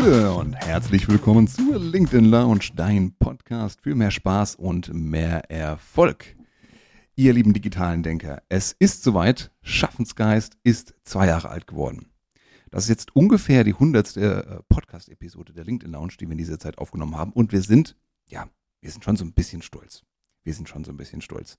[0.00, 6.36] Gute und herzlich willkommen zur LinkedIn Lounge, dein Podcast für mehr Spaß und mehr Erfolg.
[7.16, 12.06] Ihr lieben digitalen Denker, es ist soweit, Schaffensgeist ist zwei Jahre alt geworden.
[12.70, 16.58] Das ist jetzt ungefähr die hundertste äh, Podcast-Episode der LinkedIn Lounge, die wir in dieser
[16.58, 17.32] Zeit aufgenommen haben.
[17.32, 17.94] Und wir sind,
[18.26, 18.48] ja,
[18.80, 20.02] wir sind schon so ein bisschen stolz.
[20.44, 21.58] Wir sind schon so ein bisschen stolz.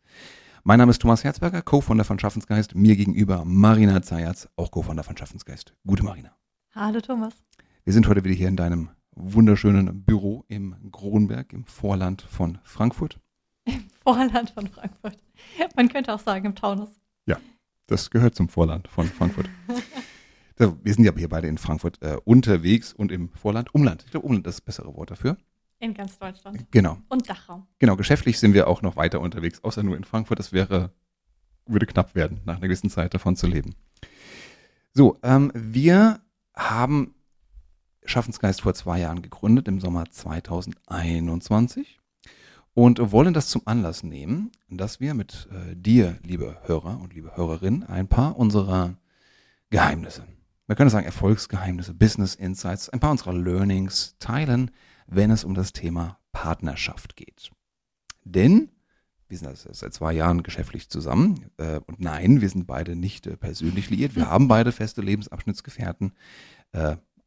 [0.63, 2.73] Mein Name ist Thomas Herzberger, Co-Founder von Schaffensgeist.
[2.73, 5.75] Mir gegenüber Marina Zayatz, auch Co-Founder von Schaffensgeist.
[5.85, 6.35] Gute Marina.
[6.73, 7.35] Hallo Thomas.
[7.83, 13.19] Wir sind heute wieder hier in deinem wunderschönen Büro im Kronberg im Vorland von Frankfurt.
[13.65, 15.17] Im Vorland von Frankfurt.
[15.75, 16.89] Man könnte auch sagen im Taunus.
[17.25, 17.37] Ja,
[17.87, 19.49] das gehört zum Vorland von Frankfurt.
[20.57, 24.03] wir sind ja hier beide in Frankfurt äh, unterwegs und im Vorland, Umland.
[24.05, 25.37] Ich glaube, Umland ist das bessere Wort dafür.
[25.79, 26.63] In ganz Deutschland.
[26.69, 26.99] Genau.
[27.09, 27.65] Und Dachraum.
[27.79, 30.37] Genau, geschäftlich sind wir auch noch weiter unterwegs, außer nur in Frankfurt.
[30.37, 30.93] Das wäre,
[31.65, 33.73] würde knapp werden, nach einer gewissen Zeit davon zu leben.
[34.93, 36.21] So, ähm, wir
[36.55, 37.15] haben
[38.05, 41.99] Schaffensgeist vor zwei Jahren gegründet, im Sommer 2021
[42.73, 47.35] und wollen das zum Anlass nehmen, dass wir mit äh, dir, liebe Hörer und liebe
[47.35, 48.95] Hörerin, ein paar unserer
[49.69, 50.25] Geheimnisse,
[50.67, 54.71] wir können sagen Erfolgsgeheimnisse, Business Insights, ein paar unserer Learnings teilen,
[55.05, 57.51] wenn es um das Thema Partnerschaft geht.
[58.23, 58.69] Denn
[59.27, 63.27] wir sind also seit zwei Jahren geschäftlich zusammen äh, und nein, wir sind beide nicht
[63.27, 64.15] äh, persönlich liiert.
[64.15, 66.13] Wir haben beide feste Lebensabschnittsgefährten.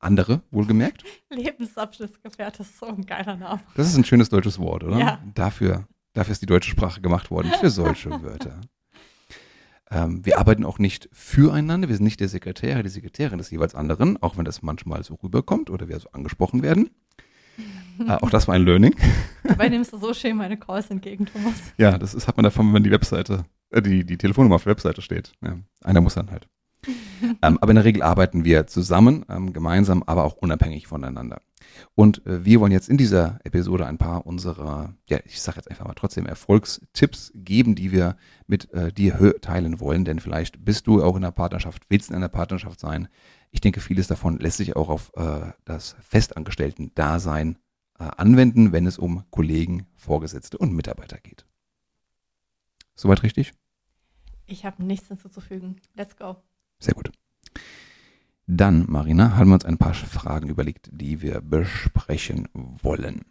[0.05, 1.05] Andere, wohlgemerkt.
[1.31, 3.61] Lebensabschnittsgefährte ist so ein geiler Name.
[3.75, 4.99] Das ist ein schönes deutsches Wort, oder?
[4.99, 5.23] Ja.
[5.35, 8.61] Dafür, dafür ist die deutsche Sprache gemacht worden, für solche Wörter.
[9.91, 13.75] Ähm, wir arbeiten auch nicht füreinander, wir sind nicht der Sekretär, die Sekretärin des jeweils
[13.75, 16.91] anderen, auch wenn das manchmal so rüberkommt oder wir so angesprochen werden.
[18.01, 18.95] Äh, auch das war ein Learning.
[19.45, 21.55] Dabei nimmst du so schön meine Calls entgegen, Thomas.
[21.79, 24.73] Ja, das ist, hat man davon, wenn die Webseite, äh, die, die Telefonnummer auf der
[24.73, 25.33] Webseite steht.
[25.43, 26.49] Ja, einer muss dann halt.
[27.43, 31.41] Ähm, aber in der Regel arbeiten wir zusammen, ähm, gemeinsam, aber auch unabhängig voneinander.
[31.95, 35.71] Und äh, wir wollen jetzt in dieser Episode ein paar unserer, ja, ich sage jetzt
[35.71, 38.17] einfach mal trotzdem Erfolgstipps geben, die wir
[38.47, 40.05] mit äh, dir teilen wollen.
[40.05, 43.09] Denn vielleicht bist du auch in einer Partnerschaft, willst in einer Partnerschaft sein.
[43.51, 47.59] Ich denke, vieles davon lässt sich auch auf äh, das Festangestellten-Dasein
[47.99, 51.47] äh, anwenden, wenn es um Kollegen, Vorgesetzte und Mitarbeiter geht.
[52.97, 53.53] Soweit richtig?
[54.47, 55.81] Ich habe nichts hinzuzufügen.
[55.95, 56.37] Let's go.
[56.85, 57.11] Sehr gut.
[58.47, 63.25] Dann, Marina, haben wir uns ein paar Fragen überlegt, die wir besprechen wollen.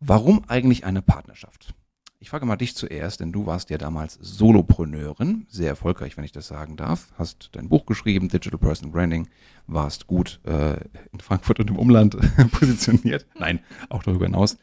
[0.00, 1.74] Warum eigentlich eine Partnerschaft?
[2.18, 6.32] Ich frage mal dich zuerst, denn du warst ja damals Solopreneurin, sehr erfolgreich, wenn ich
[6.32, 7.12] das sagen darf.
[7.16, 9.28] Hast dein Buch geschrieben, Digital Person Branding,
[9.68, 10.74] warst gut äh,
[11.12, 12.16] in Frankfurt und im Umland
[12.50, 13.26] positioniert.
[13.38, 14.58] Nein, auch darüber hinaus.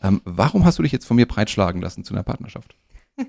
[0.00, 2.76] Ähm, warum hast du dich jetzt von mir breitschlagen lassen zu einer Partnerschaft?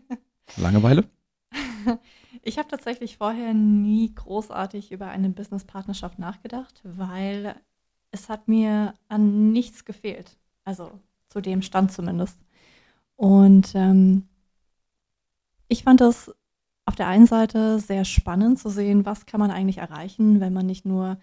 [0.58, 1.10] Langeweile?
[2.44, 7.56] Ich habe tatsächlich vorher nie großartig über eine Business-Partnerschaft nachgedacht, weil
[8.12, 10.38] es hat mir an nichts gefehlt.
[10.64, 10.92] Also
[11.30, 12.40] zu dem Stand zumindest.
[13.16, 14.28] Und ähm,
[15.68, 16.34] ich fand das
[16.86, 20.66] auf der einen Seite sehr spannend zu sehen, was kann man eigentlich erreichen, wenn man
[20.66, 21.18] nicht nur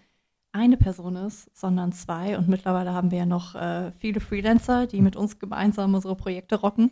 [0.51, 2.37] eine Person ist, sondern zwei.
[2.37, 6.55] Und mittlerweile haben wir ja noch äh, viele Freelancer, die mit uns gemeinsam unsere Projekte
[6.55, 6.91] rocken.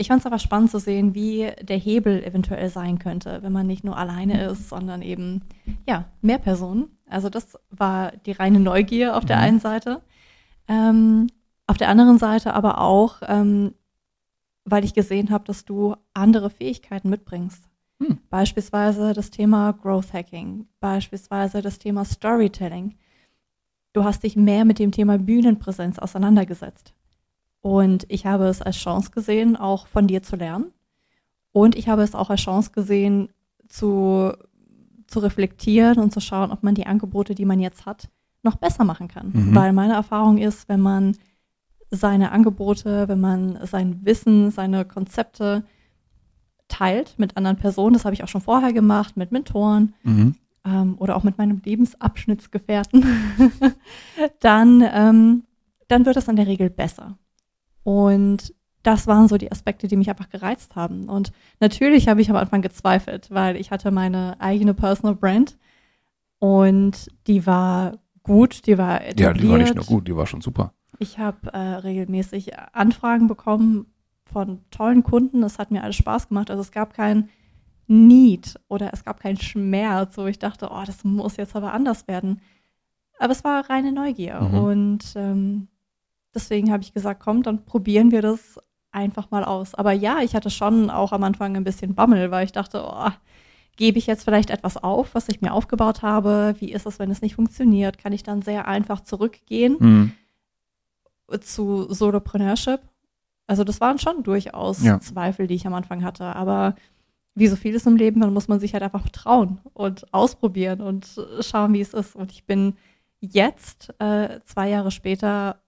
[0.00, 3.66] Ich fand es aber spannend zu sehen, wie der Hebel eventuell sein könnte, wenn man
[3.66, 5.42] nicht nur alleine ist, sondern eben
[5.86, 6.88] ja mehr Personen.
[7.06, 9.42] Also das war die reine Neugier auf der mhm.
[9.42, 10.00] einen Seite.
[10.68, 11.26] Ähm,
[11.66, 13.74] auf der anderen Seite aber auch, ähm,
[14.64, 17.68] weil ich gesehen habe, dass du andere Fähigkeiten mitbringst.
[18.02, 18.20] Hm.
[18.30, 22.94] Beispielsweise das Thema Growth Hacking, beispielsweise das Thema Storytelling.
[23.92, 26.94] Du hast dich mehr mit dem Thema Bühnenpräsenz auseinandergesetzt.
[27.62, 30.72] Und ich habe es als Chance gesehen, auch von dir zu lernen.
[31.52, 33.28] Und ich habe es auch als Chance gesehen,
[33.68, 34.32] zu,
[35.06, 38.08] zu reflektieren und zu schauen, ob man die Angebote, die man jetzt hat,
[38.42, 39.30] noch besser machen kann.
[39.32, 39.54] Mhm.
[39.54, 41.16] Weil meine Erfahrung ist, wenn man
[41.90, 45.64] seine Angebote, wenn man sein Wissen, seine Konzepte
[46.68, 50.36] teilt mit anderen Personen, das habe ich auch schon vorher gemacht, mit Mentoren mhm.
[50.64, 53.04] ähm, oder auch mit meinem Lebensabschnittsgefährten,
[54.40, 55.42] dann, ähm,
[55.88, 57.18] dann wird es in der Regel besser.
[57.82, 61.08] Und das waren so die Aspekte, die mich einfach gereizt haben.
[61.08, 65.58] Und natürlich habe ich am Anfang gezweifelt, weil ich hatte meine eigene Personal Brand
[66.38, 69.20] und die war gut, die war etabliert.
[69.20, 70.72] Ja, die war nicht nur gut, die war schon super.
[70.98, 73.86] Ich habe äh, regelmäßig Anfragen bekommen
[74.24, 75.42] von tollen Kunden.
[75.42, 76.50] Es hat mir alles Spaß gemacht.
[76.50, 77.28] Also es gab kein
[77.86, 82.08] Need oder es gab keinen Schmerz, wo ich dachte, oh, das muss jetzt aber anders
[82.08, 82.40] werden.
[83.18, 84.40] Aber es war reine Neugier.
[84.40, 84.58] Mhm.
[84.58, 85.68] Und ähm,
[86.34, 88.58] Deswegen habe ich gesagt, komm, dann probieren wir das
[88.92, 89.74] einfach mal aus.
[89.74, 93.08] Aber ja, ich hatte schon auch am Anfang ein bisschen Bammel, weil ich dachte, oh,
[93.76, 96.54] gebe ich jetzt vielleicht etwas auf, was ich mir aufgebaut habe?
[96.58, 97.98] Wie ist es, wenn es nicht funktioniert?
[97.98, 100.12] Kann ich dann sehr einfach zurückgehen Mhm.
[101.40, 102.80] zu Solopreneurship?
[103.46, 105.00] Also das waren schon durchaus Ja.
[105.00, 106.24] Zweifel, die ich am Anfang hatte.
[106.36, 106.74] Aber
[107.34, 111.08] wie so vieles im Leben, dann muss man sich halt einfach trauen und ausprobieren und
[111.40, 112.14] schauen, wie es ist.
[112.16, 112.74] Und ich bin
[113.20, 115.60] jetzt, äh, zwei Jahre später,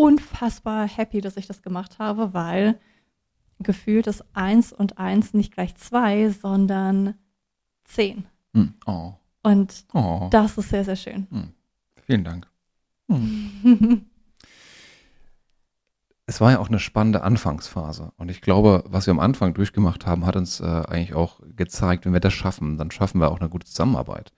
[0.00, 2.80] unfassbar happy, dass ich das gemacht habe, weil
[3.58, 7.14] gefühlt ist eins und eins nicht gleich zwei, sondern
[7.84, 8.24] zehn.
[8.54, 8.74] Mhm.
[8.86, 9.12] Oh.
[9.42, 10.28] Und Oh.
[10.30, 11.26] das ist sehr, sehr schön.
[12.06, 12.46] Vielen Dank.
[13.08, 14.06] Mhm.
[16.26, 18.12] Es war ja auch eine spannende Anfangsphase.
[18.16, 22.04] Und ich glaube, was wir am Anfang durchgemacht haben, hat uns äh, eigentlich auch gezeigt,
[22.04, 24.32] wenn wir das schaffen, dann schaffen wir auch eine gute Zusammenarbeit.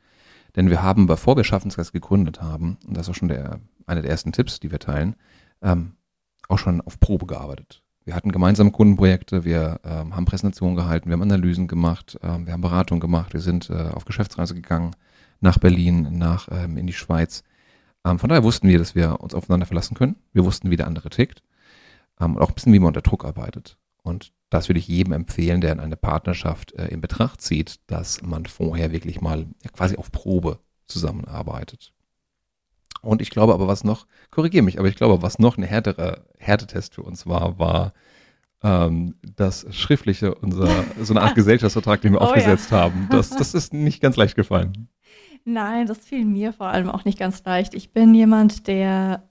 [0.56, 4.00] Denn wir haben, bevor wir Schaffensgeist gegründet haben, und das ist auch schon der, einer
[4.00, 5.16] der ersten Tipps, die wir teilen,
[5.62, 5.92] ähm,
[6.48, 7.82] auch schon auf Probe gearbeitet.
[8.04, 12.52] Wir hatten gemeinsame Kundenprojekte, wir ähm, haben Präsentationen gehalten, wir haben Analysen gemacht, ähm, wir
[12.52, 14.96] haben Beratung gemacht, wir sind äh, auf Geschäftsreise gegangen
[15.40, 17.44] nach Berlin, nach ähm, in die Schweiz.
[18.04, 20.16] Ähm, von daher wussten wir, dass wir uns aufeinander verlassen können.
[20.32, 21.42] Wir wussten, wie der andere tickt
[22.20, 23.78] ähm, und auch ein bisschen, wie man unter Druck arbeitet.
[24.02, 28.20] Und das würde ich jedem empfehlen, der in eine Partnerschaft äh, in Betracht zieht, dass
[28.22, 31.92] man vorher wirklich mal ja, quasi auf Probe zusammenarbeitet.
[33.02, 36.20] Und ich glaube aber, was noch, korrigiere mich, aber ich glaube, was noch ein härterer
[36.38, 37.92] Härtetest für uns war, war
[38.62, 40.68] ähm, das schriftliche, unser,
[41.00, 42.28] so eine Art Gesellschaftsvertrag, den wir Oh ja.
[42.30, 43.08] aufgesetzt haben.
[43.10, 44.88] Das, das ist nicht ganz leicht gefallen.
[45.44, 47.74] Nein, das fiel mir vor allem auch nicht ganz leicht.
[47.74, 49.24] Ich bin jemand, der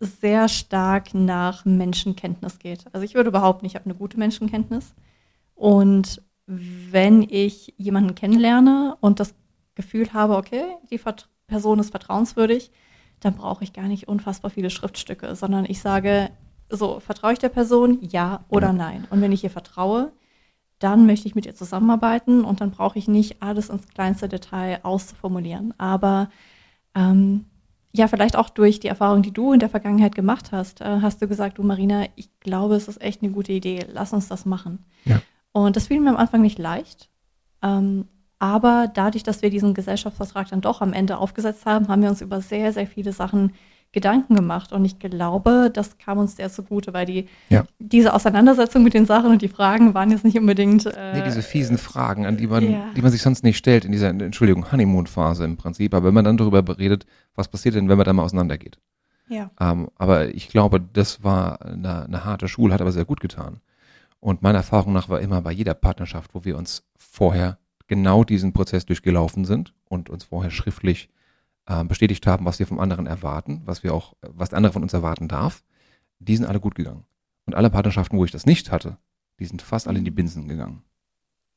[0.00, 2.84] sehr stark nach Menschenkenntnis geht.
[2.92, 4.94] Also ich würde behaupten, ich habe eine gute Menschenkenntnis.
[5.54, 9.34] Und wenn ich jemanden kennenlerne und das
[9.74, 11.00] Gefühl habe, okay, die
[11.46, 12.70] Person ist vertrauenswürdig,
[13.20, 16.30] dann brauche ich gar nicht unfassbar viele Schriftstücke, sondern ich sage,
[16.70, 19.06] so, vertraue ich der Person, ja oder nein.
[19.10, 20.12] Und wenn ich ihr vertraue,
[20.78, 24.80] dann möchte ich mit ihr zusammenarbeiten und dann brauche ich nicht alles ins kleinste Detail
[24.82, 25.74] auszuformulieren.
[25.78, 26.30] Aber
[26.94, 27.46] ähm,
[27.92, 31.20] ja, vielleicht auch durch die Erfahrung, die du in der Vergangenheit gemacht hast, äh, hast
[31.20, 34.44] du gesagt, du Marina, ich glaube, es ist echt eine gute Idee, lass uns das
[34.44, 34.84] machen.
[35.04, 35.20] Ja.
[35.52, 37.08] Und das fiel mir am Anfang nicht leicht.
[37.62, 38.06] Ähm,
[38.38, 42.20] aber dadurch, dass wir diesen Gesellschaftsvertrag dann doch am Ende aufgesetzt haben, haben wir uns
[42.20, 43.52] über sehr, sehr viele Sachen
[43.90, 44.72] Gedanken gemacht.
[44.72, 47.64] Und ich glaube, das kam uns sehr zugute, weil die, Ja.
[47.78, 50.84] diese Auseinandersetzung mit den Sachen und die Fragen waren jetzt nicht unbedingt.
[50.84, 52.84] Äh, Nee, diese fiesen Fragen, an die man, ja.
[52.94, 55.94] die man sich sonst nicht stellt in dieser, Entschuldigung, Honeymoon-Phase im Prinzip.
[55.94, 58.78] Aber wenn man dann darüber redet, was passiert denn, wenn man da mal auseinandergeht?
[59.30, 59.50] Ja.
[59.58, 63.60] Ähm, aber ich glaube, das war eine, eine harte Schule, hat aber sehr gut getan.
[64.20, 67.56] Und meiner Erfahrung nach war immer bei jeder Partnerschaft, wo wir uns vorher
[67.88, 71.10] genau diesen Prozess durchgelaufen sind und uns vorher schriftlich
[71.66, 74.82] äh, bestätigt haben, was wir vom anderen erwarten, was wir auch, was der andere von
[74.82, 75.64] uns erwarten darf,
[76.18, 77.04] die sind alle gut gegangen.
[77.46, 78.98] Und alle Partnerschaften, wo ich das nicht hatte,
[79.40, 80.82] die sind fast alle in die Binsen gegangen.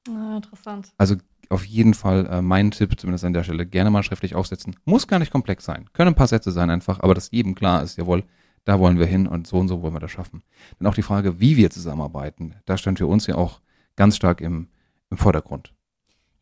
[0.08, 0.94] Ah, interessant.
[0.98, 1.16] Also
[1.50, 4.76] auf jeden Fall äh, mein Tipp, zumindest an der Stelle, gerne mal schriftlich aufsetzen.
[4.86, 5.90] Muss gar nicht komplex sein.
[5.94, 8.24] Können ein paar Sätze sein einfach, aber dass jedem klar ist, jawohl,
[8.64, 10.44] da wollen wir hin und so und so wollen wir das schaffen.
[10.80, 13.62] Dann auch die Frage, wie wir zusammenarbeiten, da stand für uns ja auch
[13.96, 14.70] ganz stark im,
[15.10, 15.74] im Vordergrund.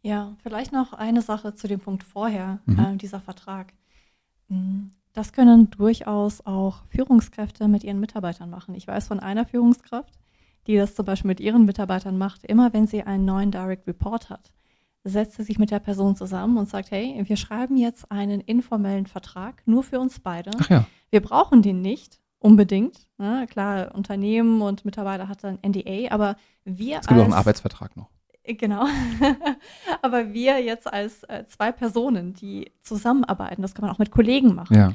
[0.01, 2.79] Ja, vielleicht noch eine Sache zu dem Punkt vorher, Mhm.
[2.79, 3.73] äh, dieser Vertrag.
[4.47, 8.75] Mm, Das können durchaus auch Führungskräfte mit ihren Mitarbeitern machen.
[8.75, 10.13] Ich weiß von einer Führungskraft,
[10.67, 12.45] die das zum Beispiel mit ihren Mitarbeitern macht.
[12.45, 14.51] Immer wenn sie einen neuen Direct Report hat,
[15.03, 19.07] setzt sie sich mit der Person zusammen und sagt, hey, wir schreiben jetzt einen informellen
[19.07, 20.51] Vertrag nur für uns beide.
[20.69, 23.07] Ja, Wir brauchen den nicht unbedingt.
[23.17, 23.47] Ne?
[23.49, 27.97] Klar, Unternehmen und Mitarbeiter hat dann NDA, aber wir es gibt auch einen als Arbeitsvertrag
[27.97, 28.11] noch.
[28.57, 28.85] Genau.
[30.01, 34.55] Aber wir jetzt als äh, zwei Personen, die zusammenarbeiten, das kann man auch mit Kollegen
[34.55, 34.75] machen.
[34.75, 34.93] Ja,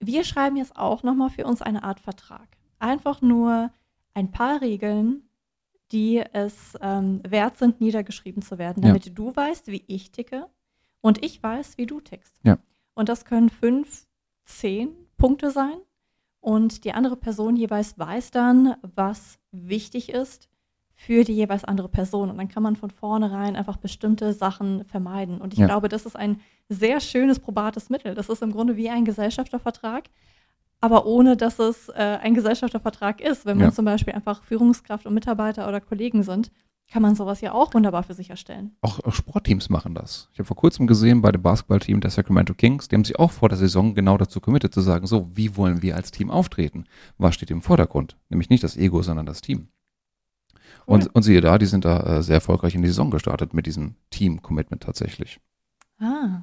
[0.00, 2.48] Wir schreiben jetzt auch nochmal für uns eine Art Vertrag.
[2.78, 3.70] Einfach nur
[4.14, 5.22] ein paar Regeln,
[5.92, 8.88] die es ähm, wert sind, niedergeschrieben zu werden, Ja.
[8.88, 10.46] damit du weißt, wie ich ticke
[11.00, 12.34] und ich weiß, wie du tickst.
[12.42, 12.58] Ja.
[12.94, 14.06] Und das können fünf,
[14.44, 15.76] zehn Punkte sein.
[16.40, 20.48] Und die andere Person jeweils weiß dann, was wichtig ist
[21.02, 22.28] für die jeweils andere Person.
[22.30, 25.40] Und dann kann man von vornherein einfach bestimmte Sachen vermeiden.
[25.40, 25.66] Und ich Ja.
[25.66, 28.14] glaube, das ist ein sehr schönes, probates Mittel.
[28.14, 30.10] Das ist im Grunde wie ein Gesellschaftervertrag,
[30.82, 33.46] aber ohne, dass es äh, ein Gesellschaftervertrag ist.
[33.46, 33.72] Wenn man Ja.
[33.72, 36.52] zum Beispiel einfach Führungskraft und Mitarbeiter oder Kollegen sind,
[36.92, 38.76] kann man sowas ja auch wunderbar für sich erstellen.
[38.82, 40.28] auch, auch Sportteams machen das.
[40.34, 43.30] Ich habe vor kurzem gesehen bei dem Basketballteam der Sacramento Kings, die haben sich auch
[43.30, 46.84] vor der Saison genau dazu committed zu sagen, so, wie wollen wir als Team auftreten?
[47.16, 48.18] Was steht im Vordergrund?
[48.28, 49.68] Nämlich nicht das Ego, sondern das Team.
[50.86, 53.66] Und, und siehe da, die sind da äh, sehr erfolgreich in die Saison gestartet mit
[53.66, 55.40] diesem Team-Commitment tatsächlich.
[56.00, 56.42] Ah.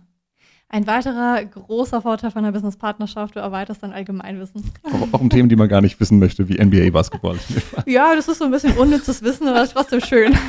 [0.70, 4.70] Ein weiterer großer Vorteil von einer Business-Partnerschaft, du erweiterst dein Allgemeinwissen.
[4.84, 7.38] Auch, auch um Themen, die man gar nicht wissen möchte, wie NBA-Basketball.
[7.86, 10.38] Ja, das ist so ein bisschen unnützes Wissen, aber ist trotzdem schön.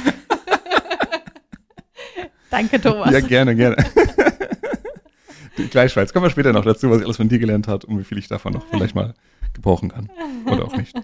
[2.50, 3.12] Danke, Thomas.
[3.12, 3.76] Ja, gerne, gerne.
[5.70, 6.12] Gleichfalls.
[6.12, 8.18] Kommen wir später noch dazu, was ich alles von dir gelernt habe und wie viel
[8.18, 9.14] ich davon noch vielleicht mal
[9.52, 10.08] gebrauchen kann.
[10.46, 10.96] Oder auch nicht.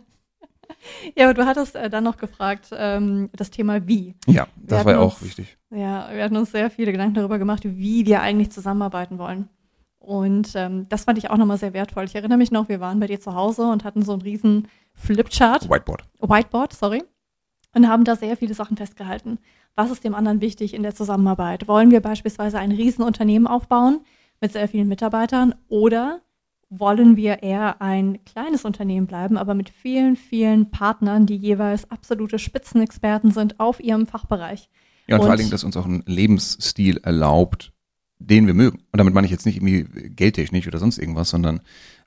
[1.16, 4.14] Ja, aber du hattest äh, dann noch gefragt, ähm, das Thema wie.
[4.26, 5.56] Ja, das Wir war ja auch uns- wichtig.
[5.70, 9.48] Ja, wir hatten uns sehr viele Gedanken darüber gemacht, wie wir eigentlich zusammenarbeiten wollen.
[9.98, 12.04] Und ähm, das fand ich auch nochmal sehr wertvoll.
[12.04, 14.68] Ich erinnere mich noch, wir waren bei dir zu Hause und hatten so einen riesen
[14.94, 16.04] Flipchart, Whiteboard.
[16.20, 17.02] Whiteboard, sorry,
[17.74, 19.38] und haben da sehr viele Sachen festgehalten.
[19.76, 21.66] Was ist dem anderen wichtig in der Zusammenarbeit?
[21.66, 24.00] Wollen wir beispielsweise ein Riesenunternehmen aufbauen
[24.40, 26.20] mit sehr vielen Mitarbeitern oder
[26.78, 32.38] wollen wir eher ein kleines Unternehmen bleiben, aber mit vielen, vielen Partnern, die jeweils absolute
[32.38, 34.68] Spitzenexperten sind auf ihrem Fachbereich?
[35.06, 37.72] Ja, und, vor Und- allen Dingen, dass uns auch ein Lebensstil erlaubt,
[38.18, 38.78] den wir mögen.
[38.92, 41.60] Und damit meine ich jetzt nicht irgendwie geldtechnisch oder sonst irgendwas, sondern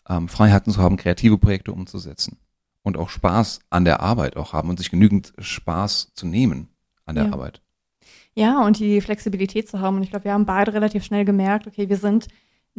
[0.09, 2.37] ähm, Freiheiten zu haben, kreative Projekte umzusetzen.
[2.83, 6.69] Und auch Spaß an der Arbeit auch haben und sich genügend Spaß zu nehmen
[7.05, 7.33] an der Ja.
[7.33, 7.61] Arbeit.
[8.33, 9.97] Ja, und die Flexibilität zu haben.
[9.97, 12.27] Und ich glaube, wir haben beide relativ schnell gemerkt, okay, wir sind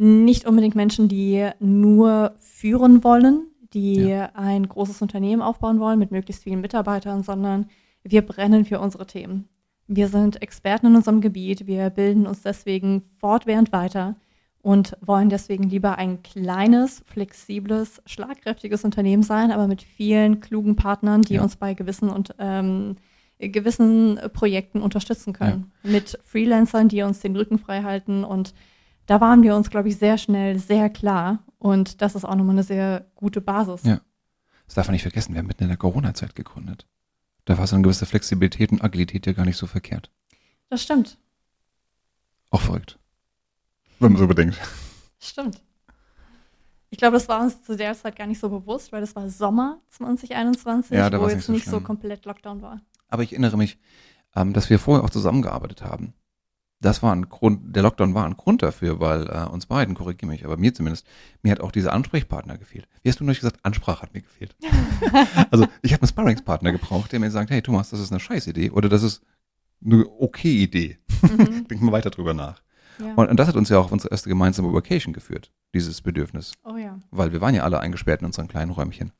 [0.01, 6.43] nicht unbedingt Menschen, die nur führen wollen, die ein großes Unternehmen aufbauen wollen mit möglichst
[6.43, 7.65] vielen Mitarbeitern, sondern
[8.03, 9.49] wir brennen für unsere Themen.
[9.87, 14.15] Wir sind Experten in unserem Gebiet, wir bilden uns deswegen fortwährend weiter
[14.61, 21.23] und wollen deswegen lieber ein kleines, flexibles, schlagkräftiges Unternehmen sein, aber mit vielen klugen Partnern,
[21.23, 21.41] die Ja.
[21.43, 22.95] uns bei gewissen und ähm,
[23.37, 25.71] gewissen Projekten unterstützen können.
[25.83, 28.23] Mit Freelancern, die uns den Rücken frei halten.
[28.23, 28.53] Und
[29.09, 31.39] da waren wir uns, glaube ich, sehr schnell sehr klar.
[31.57, 33.83] Und das ist auch nochmal eine sehr gute Basis.
[33.83, 34.01] Ja.
[34.67, 36.85] Das darf man nicht vergessen, wir haben mitten in der Corona-Zeit gegründet.
[37.45, 40.11] Da war so eine gewisse Flexibilität und Agilität ja gar nicht so verkehrt.
[40.69, 41.17] Das stimmt.
[42.51, 42.99] Auch verrückt.
[43.99, 44.59] Wenn man so bedenkt.
[45.19, 45.59] Stimmt.
[46.91, 49.27] Ich glaube, das war uns zu der Zeit gar nicht so bewusst, weil das war
[49.27, 52.79] Sommer 2021, Ja, da wo jetzt nicht so nicht so komplett Lockdown war.
[53.07, 53.79] Aber ich erinnere mich,
[54.35, 56.13] ähm, dass wir vorher auch zusammengearbeitet haben.
[56.81, 60.31] Das war ein Grund, der Lockdown war ein Grund dafür, weil äh, uns beiden, korrigiere
[60.31, 61.05] mich, aber mir zumindest,
[61.41, 62.87] mir hat auch dieser Ansprechpartner gefehlt.
[63.03, 63.59] Wie hast du neulich gesagt?
[63.63, 64.55] Ansprache hat mir gefehlt.
[65.51, 68.69] also ich habe einen Sparringspartner gebraucht, der mir sagt, hey Thomas, das ist eine Scheißidee
[68.71, 69.21] oder das ist
[69.85, 70.99] eine okay Idee.
[71.21, 71.67] Mhm.
[71.69, 72.61] Denk mal weiter drüber nach.
[72.99, 73.13] ja.
[73.15, 76.53] Und, und das hat uns ja auch auf unsere erste gemeinsame Vacation geführt, dieses Bedürfnis.
[76.63, 76.97] oh ja.
[77.11, 79.11] Weil wir waren ja alle eingesperrt in unseren kleinen Räumchen.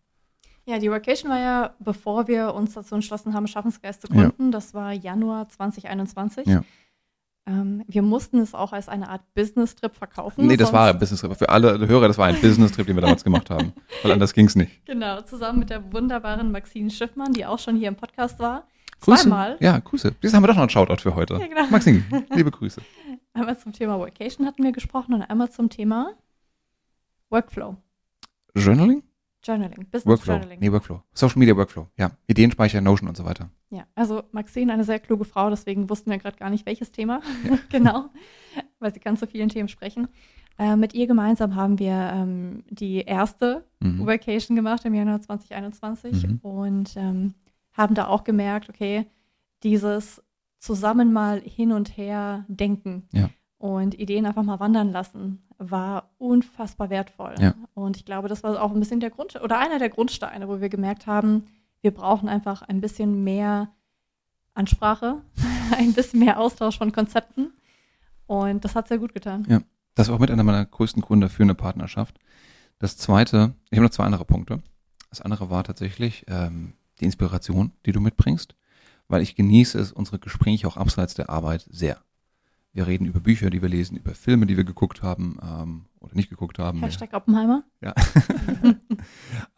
[0.66, 4.22] Ja, die Vacation war ja, bevor wir uns dazu entschlossen haben, Schaffensgeist zu Ja.
[4.22, 4.52] gründen.
[4.52, 6.46] Das war Januar 2021.
[6.48, 6.62] Ja.
[7.50, 10.46] Ähm, wir mussten es auch als eine Art Business-Trip verkaufen.
[10.46, 11.36] Nee, das war ein Business-Trip.
[11.36, 13.74] Für alle Hörer, das war ein Business-Trip, den wir damals gemacht haben.
[14.04, 14.72] Weil anders ging's nicht.
[14.86, 18.68] Genau, zusammen mit der wunderbaren Maxine Schiffmann, die auch schon hier im Podcast war.
[19.02, 19.24] Grüße.
[19.24, 19.58] Zweimal.
[19.60, 20.14] Ja, Grüße.
[20.22, 21.36] Jetzt haben wir doch noch einen Shoutout für heute.
[21.36, 21.66] Ja, genau.
[21.70, 22.04] Maxine,
[22.36, 22.82] liebe Grüße.
[23.34, 26.14] Einmal zum Thema Vacation hatten wir gesprochen und einmal zum Thema
[27.30, 27.78] Workflow.
[28.56, 29.04] Journaling?
[29.44, 30.34] Journaling, Business Workflow.
[30.34, 30.60] Journaling.
[30.60, 31.02] Nee, Workflow.
[31.14, 31.88] Social Media Workflow.
[31.98, 32.12] Ja.
[32.28, 33.50] Ideenspeicher, Notion und so weiter.
[33.70, 37.22] Ja, also Maxine, eine sehr kluge Frau, deswegen wussten wir gerade gar nicht, welches Thema
[37.70, 38.10] genau,
[38.80, 40.08] weil sie kann zu vielen Themen sprechen.
[40.58, 44.06] Äh, mit ihr gemeinsam haben wir ähm, die erste Mhm.
[44.06, 46.38] Vacation gemacht im Januar 2021 Mhm.
[46.42, 47.34] und ähm,
[47.72, 49.06] haben da auch gemerkt, okay,
[49.64, 50.22] dieses
[50.58, 53.30] zusammen mal hin und her denken Ja.
[53.60, 57.36] Und Ideen einfach mal wandern lassen, war unfassbar wertvoll.
[57.40, 57.54] Ja.
[57.76, 60.62] Und ich glaube, das war auch ein bisschen der Grund oder einer der Grundsteine, wo
[60.62, 61.44] wir gemerkt haben,
[61.82, 63.70] wir brauchen einfach ein bisschen mehr
[64.54, 65.22] Ansprache,
[65.78, 67.52] ein bisschen mehr Austausch von Konzepten.
[68.26, 69.46] Und das hat sehr gut getan.
[69.48, 69.62] Ja.
[69.96, 72.20] Das war auch mit einer meiner größten Gründe für eine Partnerschaft.
[72.78, 74.62] Das zweite, ich habe noch zwei andere Punkte.
[75.10, 78.56] Das andere war tatsächlich ähm, die Inspiration, die du mitbringst,
[79.10, 82.02] weil ich genieße es, unsere Gespräche auch abseits der Arbeit sehr.
[82.72, 86.16] Wir reden über Bücher, die wir lesen, über Filme, die wir geguckt haben ähm, oder
[86.16, 86.82] nicht geguckt haben.
[86.82, 87.64] Hashtag Oppenheimer.
[87.82, 87.96] Ja.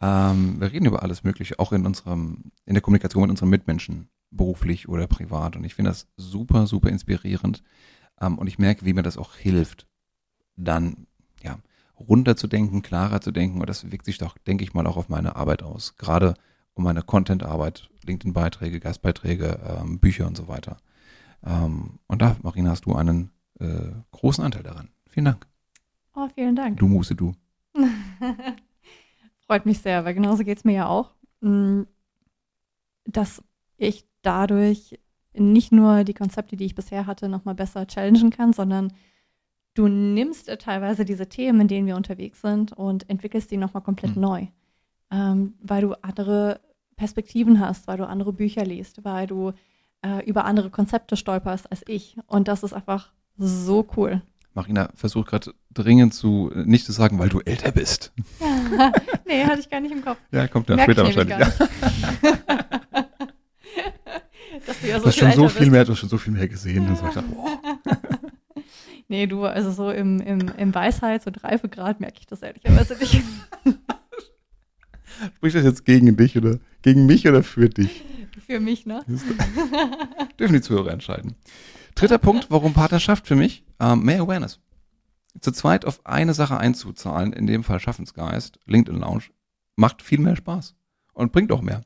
[0.00, 4.08] ähm, wir reden über alles Mögliche, auch in unserem, in der Kommunikation mit unseren Mitmenschen,
[4.30, 5.56] beruflich oder privat.
[5.56, 7.62] Und ich finde das super, super inspirierend.
[8.20, 9.86] Ähm, und ich merke, wie mir das auch hilft,
[10.56, 11.06] dann
[11.42, 11.58] ja
[11.98, 13.60] runterzudenken, klarer zu denken.
[13.60, 15.96] Und das wirkt sich doch, denke ich mal, auch auf meine Arbeit aus.
[15.96, 16.34] Gerade
[16.74, 20.78] um meine Content-Arbeit, LinkedIn-Beiträge, Gastbeiträge, ähm, Bücher und so weiter.
[21.44, 23.30] Ähm, und da, Marina, hast du einen
[23.60, 24.88] äh, großen Anteil daran.
[25.08, 25.46] Vielen Dank.
[26.14, 26.78] Oh, vielen Dank.
[26.78, 27.32] Du Muse, du.
[29.46, 31.84] Freut mich sehr, weil genauso geht es mir ja auch, mh,
[33.04, 33.42] dass
[33.76, 34.98] ich dadurch
[35.34, 38.92] nicht nur die Konzepte, die ich bisher hatte, nochmal besser challengen kann, sondern
[39.74, 44.14] du nimmst teilweise diese Themen, in denen wir unterwegs sind und entwickelst die nochmal komplett
[44.16, 44.22] Mhm.
[44.22, 44.46] neu,
[45.10, 46.60] ähm, weil du andere
[46.96, 49.52] Perspektiven hast, weil du andere Bücher liest, weil du
[50.02, 52.16] äh, über andere Konzepte stolperst als ich.
[52.26, 54.22] Und das ist einfach so cool.
[54.54, 58.12] Marina versucht gerade dringend zu, nicht zu sagen, weil du älter bist.
[59.26, 60.18] nee, hatte ich gar nicht im Kopf.
[60.30, 61.38] Ja, kommt ja Merk später wahrscheinlich.
[61.38, 61.48] Ja.
[64.66, 66.18] Dass du ja Du so hast viel schon so viel mehr, du hast schon so
[66.18, 66.88] viel mehr gesehen.
[66.88, 67.04] Und so.
[69.08, 73.22] Nee, du, also so im, im, im Weisheits- und Reifegrad merke ich das ehrlicherweise nicht.
[75.36, 78.04] Spricht das jetzt gegen dich oder gegen mich oder für dich?
[78.52, 79.04] Für mich, ne?
[80.38, 81.34] Dürfen die Zuhörer entscheiden.
[81.94, 83.64] Dritter Punkt, warum Partnerschaft für mich?
[83.80, 84.60] Ähm, mehr Awareness.
[85.40, 89.24] Zu zweit auf eine Sache einzuzahlen, in dem Fall Schaffensgeist, LinkedIn Lounge,
[89.76, 90.74] macht viel mehr Spaß
[91.14, 91.82] und bringt auch mehr.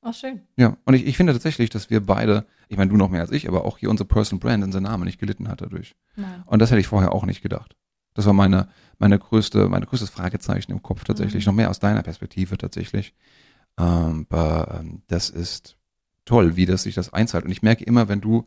[0.00, 0.42] Ach, schön.
[0.56, 3.32] Ja, und ich, ich finde tatsächlich, dass wir beide, ich meine, du noch mehr als
[3.32, 5.96] ich, aber auch hier unsere Personal Brand, unser Name nicht gelitten hat dadurch.
[6.14, 6.44] Nein.
[6.46, 7.76] Und das hätte ich vorher auch nicht gedacht.
[8.14, 11.44] Das war meine, meine größte, meine größtes Fragezeichen im Kopf tatsächlich.
[11.44, 11.50] Mhm.
[11.50, 13.14] Noch mehr aus deiner Perspektive tatsächlich.
[13.78, 15.76] Ähm, aber ähm, das ist
[16.24, 17.44] toll, wie das sich das einzahlt.
[17.44, 18.46] Und ich merke immer, wenn du,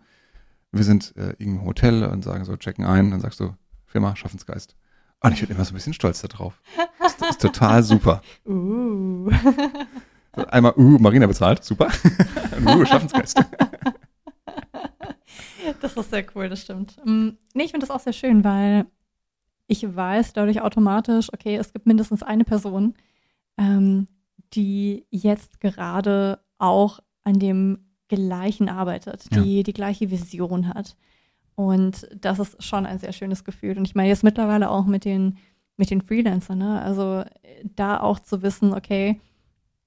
[0.72, 4.76] wir sind äh, irgendein Hotel und sagen so, checken ein, dann sagst du, Firma Schaffensgeist.
[5.22, 6.62] Und ich bin immer so ein bisschen stolz darauf.
[7.00, 8.22] Das ist, ist total super.
[8.46, 9.30] Uh.
[10.34, 11.88] Einmal, uh, Marina bezahlt, super.
[12.66, 13.40] uh, Schaffensgeist.
[15.82, 16.98] Das ist sehr cool, das stimmt.
[17.06, 18.86] Mm, Nee, ich finde das auch sehr schön, weil
[19.68, 22.96] ich weiß dadurch automatisch, okay, es gibt mindestens eine Person,
[23.58, 24.08] ähm,
[24.54, 30.98] die jetzt gerade auch an dem Gleichen arbeitet, die die gleiche Vision hat.
[31.56, 33.78] Und das ist schon ein sehr schönes Gefühl.
[33.78, 35.38] Und ich meine jetzt mittlerweile auch mit den,
[35.78, 36.82] mit den Freelancern, ne?
[36.82, 37.24] Also
[37.64, 39.20] da auch zu wissen, okay,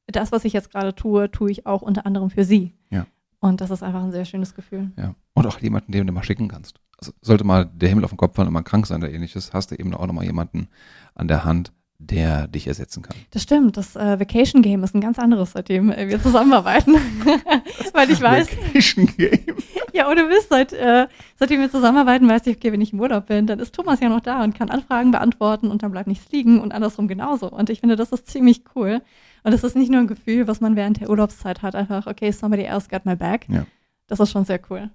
[0.07, 2.73] das, was ich jetzt gerade tue, tue ich auch unter anderem für sie.
[2.91, 3.07] Ja.
[3.41, 4.91] Und das ist einfach ein sehr schönes Gefühl.
[4.97, 5.15] Ja.
[5.35, 6.81] Und auch jemanden, den du mal schicken kannst.
[6.99, 9.53] Also sollte mal der Himmel auf den Kopf fallen und mal krank sein oder ähnliches,
[9.53, 10.69] hast du eben auch nochmal jemanden
[11.15, 11.73] an der Hand,
[12.07, 13.17] der dich ersetzen kann.
[13.31, 16.95] Das stimmt, das äh, Vacation Game ist ein ganz anderes, seitdem äh, wir zusammenarbeiten.
[17.93, 19.57] Weil ich weiß, Vacation Game.
[19.93, 21.07] ja, ohne Mist, seit, äh,
[21.37, 24.09] seitdem wir zusammenarbeiten, weiß ich, okay, wenn ich im Urlaub bin, dann ist Thomas ja
[24.09, 27.51] noch da und kann Anfragen beantworten und dann bleibt nichts liegen und andersrum genauso.
[27.51, 29.03] Und ich finde, das ist ziemlich cool.
[29.43, 32.31] Und es ist nicht nur ein Gefühl, was man während der Urlaubszeit hat, einfach, okay,
[32.31, 33.47] somebody else got my back.
[33.49, 33.67] Ja.
[34.07, 34.91] Das ist schon sehr cool.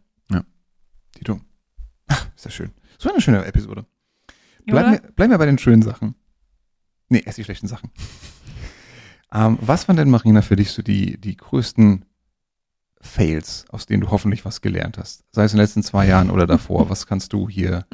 [1.14, 1.40] Tito.
[2.08, 2.72] Ach, ist das schön.
[2.98, 3.86] So eine schöne Episode.
[4.66, 6.16] Ja, Bleib mir, bleib mir bei den schönen Sachen.
[7.10, 7.90] Nee, erst die schlechten Sachen.
[9.34, 12.06] ähm, was waren denn, Marina, für dich so die, die größten
[13.02, 15.24] Fails, aus denen du hoffentlich was gelernt hast?
[15.32, 16.90] Sei es in den letzten zwei Jahren oder davor.
[16.90, 17.86] Was kannst du hier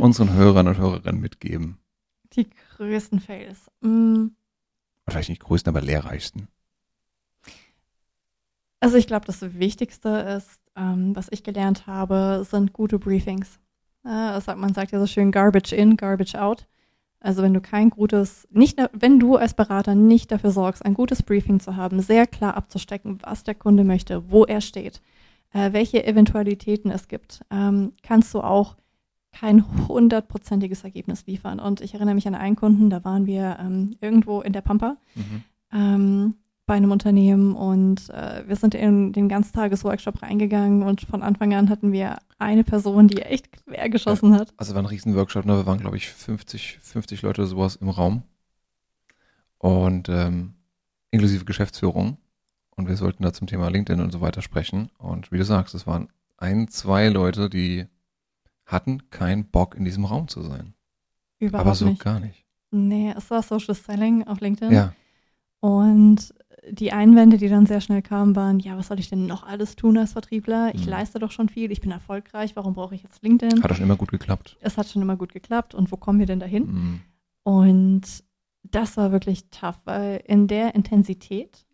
[0.00, 1.78] unseren Hörern und Hörerinnen mitgeben?
[2.32, 3.70] Die größten Fails.
[3.80, 4.28] Mm,
[5.08, 6.48] Vielleicht nicht größten, aber lehrreichsten.
[8.80, 13.58] Also ich glaube, das Wichtigste ist, ähm, was ich gelernt habe, sind gute Briefings.
[14.04, 16.66] Äh, sagt, man sagt ja so schön Garbage in, Garbage out.
[17.26, 21.24] Also wenn du kein gutes, nicht, wenn du als Berater nicht dafür sorgst, ein gutes
[21.24, 25.02] Briefing zu haben, sehr klar abzustecken, was der Kunde möchte, wo er steht,
[25.52, 28.76] äh, welche Eventualitäten es gibt, ähm, kannst du auch
[29.32, 31.58] kein hundertprozentiges Ergebnis liefern.
[31.58, 34.96] Und ich erinnere mich an einen Kunden, da waren wir ähm, irgendwo in der Pampa
[35.72, 36.34] ähm,
[36.66, 41.70] bei einem Unternehmen und äh, wir sind in den Ganztagesworkshop reingegangen und von Anfang an
[41.70, 44.52] hatten wir eine Person, die echt quer geschossen hat.
[44.56, 45.56] Also war ein riesen Workshop, ne?
[45.56, 48.24] wir waren glaube ich 50, 50 Leute oder sowas im Raum
[49.58, 50.54] und ähm,
[51.12, 52.18] inklusive Geschäftsführung
[52.70, 55.74] und wir sollten da zum Thema LinkedIn und so weiter sprechen und wie du sagst,
[55.74, 57.86] es waren ein, zwei Leute, die
[58.66, 60.74] hatten keinen Bock in diesem Raum zu sein,
[61.38, 62.02] Überhaupt aber so nicht.
[62.02, 62.44] gar nicht.
[62.72, 64.72] Nee, es war Social Selling auf LinkedIn.
[64.72, 64.92] Ja,
[65.60, 66.34] Und
[66.70, 69.76] die Einwände, die dann sehr schnell kamen, waren, ja, was soll ich denn noch alles
[69.76, 70.74] tun als Vertriebler?
[70.74, 70.90] Ich Mhm.
[70.90, 73.62] leiste doch schon viel, ich bin erfolgreich, warum brauche ich jetzt LinkedIn?
[73.62, 74.56] hat auch schon immer gut geklappt.
[74.60, 76.66] Es hat schon immer gut geklappt und wo kommen wir denn dahin?
[76.66, 77.00] Mhm.
[77.44, 78.24] Und
[78.64, 81.66] das war wirklich tough, weil in der Intensität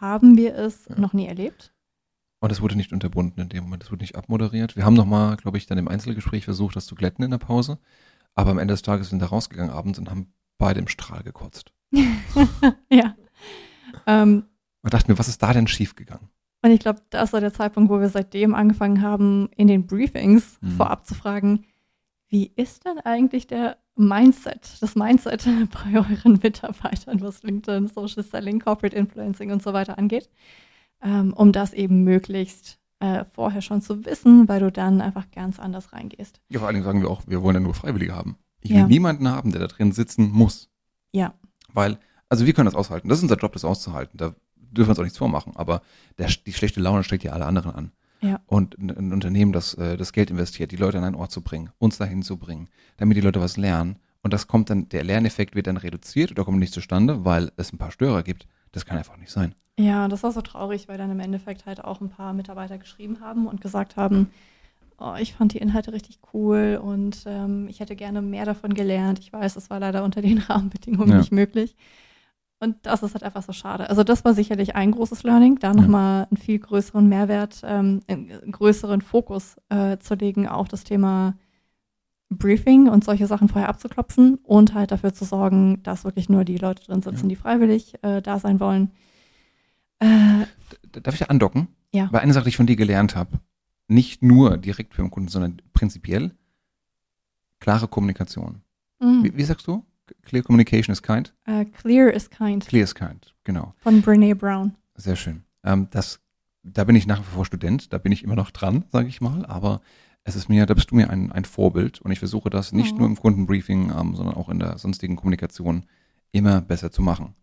[0.00, 0.98] haben wir es Ja.
[0.98, 1.72] noch nie erlebt.
[2.40, 4.76] Und es wurde nicht unterbunden in dem Moment, es wurde nicht abmoderiert.
[4.76, 7.78] Wir haben nochmal, glaube ich, dann im Einzelgespräch versucht, das zu glätten in der Pause.
[8.34, 11.72] Aber am Ende des Tages sind wir rausgegangen abends und haben beide im Strahl gekotzt.
[12.90, 13.14] ja.
[14.06, 14.44] Ähm,
[14.82, 16.28] Und dachten mir, was ist da denn schiefgegangen?
[16.62, 20.56] und ich glaube, das war der Zeitpunkt, wo wir seitdem angefangen haben, in den Briefings
[20.62, 20.70] Mhm.
[20.72, 21.64] vorab zu fragen,
[22.28, 28.60] wie ist denn eigentlich der Mindset, das Mindset bei euren Mitarbeitern, was LinkedIn, Social Selling,
[28.60, 30.30] Corporate Influencing und so weiter angeht,
[31.02, 35.60] ähm, um das eben möglichst äh, vorher schon zu wissen, weil du dann einfach ganz
[35.60, 36.40] anders reingehst.
[36.48, 38.36] Ja, vor allen Dingen sagen wir auch, wir wollen ja nur Freiwillige haben.
[38.62, 38.78] Ich Ja.
[38.80, 40.70] will niemanden haben, der da drin sitzen muss.
[41.12, 41.34] Ja.
[41.74, 43.08] Weil, also wir können das aushalten.
[43.08, 44.16] Das ist unser Job, das auszuhalten.
[44.18, 45.54] Da dürfen wir uns auch nichts vormachen.
[45.56, 45.82] Aber
[46.18, 47.92] der, die schlechte Laune steckt ja alle anderen an.
[48.20, 48.40] Ja.
[48.46, 51.42] Und ein, ein Unternehmen, das äh, das Geld investiert, die Leute an einen Ort zu
[51.42, 53.96] bringen, uns dahin zu bringen, damit die Leute was lernen.
[54.22, 57.72] Und das kommt dann, der Lerneffekt wird dann reduziert oder kommt nicht zustande, weil es
[57.72, 58.46] ein paar Störer gibt.
[58.72, 59.54] Das kann einfach nicht sein.
[59.78, 63.20] Ja, das war so traurig, weil dann im Endeffekt halt auch ein paar Mitarbeiter geschrieben
[63.20, 64.30] haben und gesagt haben,
[64.98, 69.18] oh, ich fand die Inhalte richtig cool und ähm, ich hätte gerne mehr davon gelernt.
[69.18, 71.18] Ich weiß, es war leider unter den Rahmenbedingungen Ja.
[71.18, 71.76] nicht möglich.
[72.60, 73.90] Und das ist halt einfach so schade.
[73.90, 78.50] Also das war sicherlich ein großes Learning, da nochmal einen viel größeren Mehrwert, ähm, einen
[78.52, 81.34] größeren Fokus äh, zu legen auf das Thema
[82.30, 86.56] Briefing und solche Sachen vorher abzuklopfen und halt dafür zu sorgen, dass wirklich nur die
[86.56, 87.28] Leute drin sitzen, Ja.
[87.28, 88.90] die freiwillig äh, da sein wollen.
[89.98, 90.46] Äh,
[90.92, 91.68] Darf ich da andocken?
[91.92, 92.08] Ja.
[92.12, 93.38] Weil eine Sache, die ich von dir gelernt habe,
[93.88, 96.32] nicht nur direkt für den Kunden, sondern prinzipiell
[97.60, 98.62] klare Kommunikation.
[99.00, 99.84] mh, Wie, wie sagst du?
[100.22, 101.34] Clear communication is kind?
[101.46, 103.74] äh, clear is kind Clear is kind, genau.
[103.78, 104.74] von Brene Brown.
[104.96, 105.44] Sehr schön.
[105.64, 106.20] Ähm, das,
[106.62, 109.20] da bin ich nach wie vor Student, da bin ich immer noch dran, sage ich
[109.20, 109.80] mal, aber
[110.24, 112.94] es ist mir, da bist du mir ein, ein Vorbild und ich versuche das nicht
[112.94, 112.98] Oh.
[112.98, 115.84] nur im Kundenbriefing, ähm, sondern auch in der sonstigen Kommunikation
[116.32, 117.34] immer besser zu machen.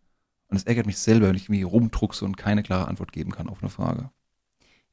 [0.48, 3.48] Und es ärgert mich selber, wenn ich irgendwie rumdruckse und keine klare Antwort geben kann
[3.50, 4.10] auf eine Frage.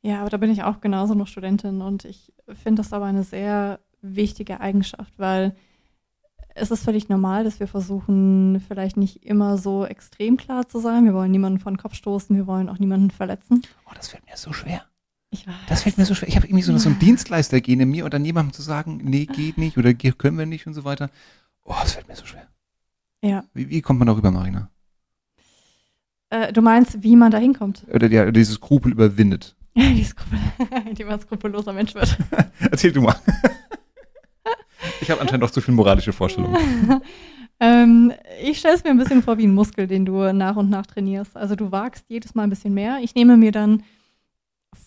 [0.03, 3.25] Ja, aber da bin ich auch genauso noch Studentin und ich finde das aber eine
[3.25, 5.57] sehr wichtige Eigenschaft, weil
[6.55, 11.05] es ist völlig normal, dass wir versuchen, vielleicht nicht immer so extrem klar zu sein.
[11.05, 13.63] Wir wollen niemanden vor den Kopf stoßen, wir wollen auch niemanden verletzen.
[13.87, 14.85] Oh, das fällt mir so schwer.
[15.31, 15.55] Ich weiß.
[15.69, 16.29] Das fällt mir so schwer.
[16.29, 16.99] Ich habe irgendwie so, so ein Ja.
[17.01, 20.67] Dienstleistergehen in mir und dann jemandem zu sagen, nee, geht nicht oder können wir nicht
[20.67, 21.11] und so weiter.
[21.65, 22.47] Oh, das fällt mir so schwer.
[23.23, 23.45] Ja.
[23.53, 24.71] Wie, wie kommt man darüber, Marina?
[26.31, 27.85] Äh, du meinst, wie man da hinkommt?
[27.93, 29.57] Oder der, dieses Skrupel überwindet.
[29.77, 30.39] die, Skrupel,
[30.95, 32.17] die man skrupelloser Mensch wird.
[32.71, 33.17] Erzähl du mal.
[35.09, 37.01] Ich habe anscheinend auch zu viel moralische Vorstellungen.
[37.61, 40.69] ähm, ich stelle es mir ein bisschen vor wie ein Muskel, den du nach und
[40.69, 41.35] nach trainierst.
[41.35, 42.99] Also du wagst jedes Mal ein bisschen mehr.
[43.01, 43.85] Ich nehme mir dann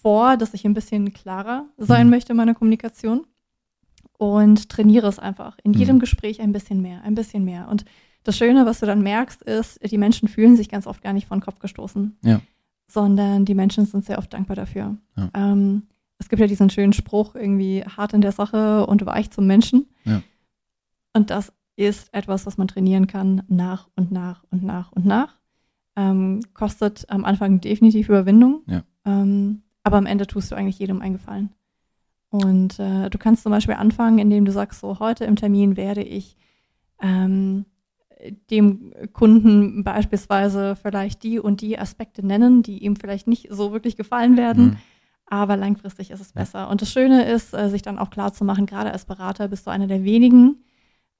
[0.03, 2.11] vor, dass ich ein bisschen klarer sein Mhm.
[2.11, 3.25] möchte in meiner Kommunikation
[4.19, 5.57] und trainiere es einfach.
[5.63, 5.77] In Mhm.
[5.77, 7.67] jedem Gespräch ein bisschen mehr, ein bisschen mehr.
[7.67, 7.83] Und
[8.23, 11.27] das Schöne, was du dann merkst, ist, die Menschen fühlen sich ganz oft gar nicht
[11.27, 12.15] vor den Kopf gestoßen.
[12.23, 12.41] Ja.
[12.87, 14.97] Sondern die Menschen sind sehr oft dankbar dafür.
[15.17, 15.29] Ja.
[15.33, 15.87] Ähm,
[16.21, 19.87] es gibt ja diesen schönen Spruch, irgendwie hart in der Sache und weich zum Menschen.
[20.05, 20.21] Ja.
[21.13, 25.39] Und das ist etwas, was man trainieren kann nach und nach und nach und nach.
[25.95, 28.61] Ähm, kostet am Anfang definitiv Überwindung.
[28.67, 28.83] Ja.
[29.03, 31.49] Ähm, aber am Ende tust du eigentlich jedem einen Gefallen.
[32.29, 36.03] Und äh, du kannst zum Beispiel anfangen, indem du sagst, so heute im Termin werde
[36.03, 36.37] ich
[37.01, 37.65] ähm,
[38.51, 43.95] dem Kunden beispielsweise vielleicht die und die Aspekte nennen, die ihm vielleicht nicht so wirklich
[43.97, 44.77] gefallen werden, Mhm.
[45.31, 46.69] Aber langfristig ist es besser.
[46.69, 49.65] Und das Schöne ist, äh, sich dann auch klar zu machen, gerade als Berater bist
[49.65, 50.57] du einer der wenigen.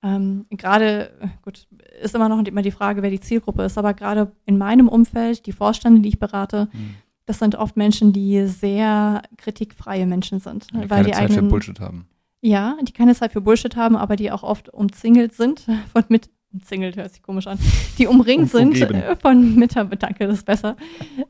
[0.04, 1.67] Ähm, gerade, äh, gut,
[2.02, 5.45] ist immer noch immer die Frage, wer die Zielgruppe ist, aber gerade in meinem Umfeld,
[5.45, 6.95] die Vorstände, die ich berate, Mhm.
[7.26, 10.67] das sind oft Menschen, die sehr kritikfreie Menschen sind.
[10.74, 12.08] Die weil keine die Zeit für eigenen, Bullshit haben.
[12.41, 16.30] ja, die keine Zeit für Bullshit haben, aber die auch oft umzingelt sind von mit
[16.54, 17.58] umzingelt hört sich komisch an,
[17.98, 20.76] die umringt sind äh, von Mitarbeitern, danke, das ist besser,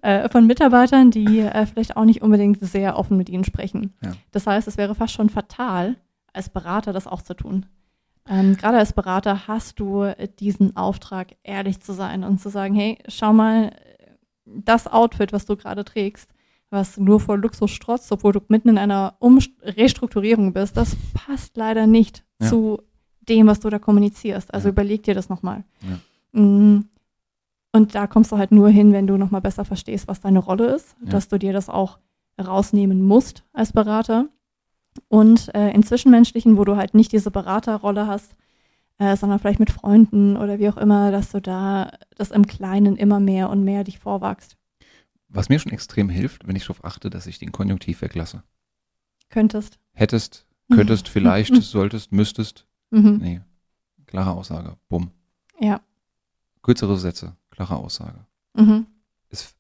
[0.02, 3.94] äh, von Mitarbeitern, die äh, vielleicht auch nicht unbedingt sehr offen mit ihnen sprechen.
[4.04, 4.14] Ja.
[4.32, 5.96] Das heißt, es wäre fast schon fatal,
[6.34, 7.66] als Berater das auch zu tun.
[8.30, 10.06] Ähm, Gerade als Berater hast du
[10.40, 13.72] diesen Auftrag, ehrlich zu sein und zu sagen, hey, schau mal,
[14.46, 16.30] das Outfit, was du gerade trägst,
[16.70, 21.58] was nur vor Luxus strotzt, obwohl du mitten in einer Umst Restrukturierung bist, das passt
[21.58, 22.48] leider nicht Ja.
[22.48, 22.82] zu
[23.30, 24.54] dem, was du da kommunizierst.
[24.54, 24.72] Also Ja.
[24.72, 25.64] überleg dir das nochmal.
[26.34, 26.40] Ja.
[26.42, 26.86] Mm.
[27.74, 30.76] Und da kommst du halt nur hin, wenn du nochmal besser verstehst, was deine Rolle
[30.76, 31.12] ist, Ja.
[31.12, 32.00] dass du dir das auch
[32.40, 34.28] rausnehmen musst als Berater.
[35.08, 38.36] Und äh, in Zwischenmenschlichen, wo du halt nicht diese Beraterrolle hast,
[38.98, 42.98] äh, sondern vielleicht mit Freunden oder wie auch immer, dass du da das im Kleinen
[42.98, 44.58] immer mehr und mehr dich vorwagst
[45.30, 48.44] Was mir schon extrem hilft, wenn ich darauf achte, dass ich den Konjunktiv weglasse.
[49.30, 49.80] könntest.
[49.94, 52.66] Hättest, könntest, vielleicht, solltest, müsstest.
[52.92, 53.18] Mhm.
[53.22, 53.42] Nee.
[54.06, 54.78] Klare Aussage.
[54.90, 55.12] Bumm.
[55.60, 55.82] Ja.
[56.62, 57.36] Kürzere Sätze.
[57.50, 58.26] Klare Aussage.
[58.54, 58.86] Mhm.
[59.30, 59.56] Es,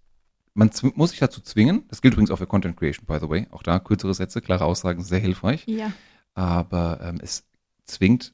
[0.54, 1.86] man muss sich dazu zwingen.
[1.88, 3.48] Das gilt übrigens auch für Content Creation, by the way.
[3.52, 5.66] Auch da kürzere Sätze, klare Aussagen, sehr hilfreich.
[5.68, 5.92] Ja.
[6.34, 7.46] Aber ähm, es
[7.86, 8.34] zwingt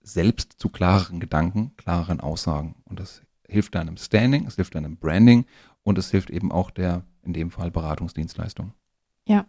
[0.00, 2.76] selbst zu klareren Gedanken, klareren Aussagen.
[2.84, 5.46] Und das hilft deinem Standing, es hilft deinem Branding
[5.82, 8.72] und es hilft eben auch der, in dem Fall, Beratungsdienstleistung.
[9.26, 9.46] Ja.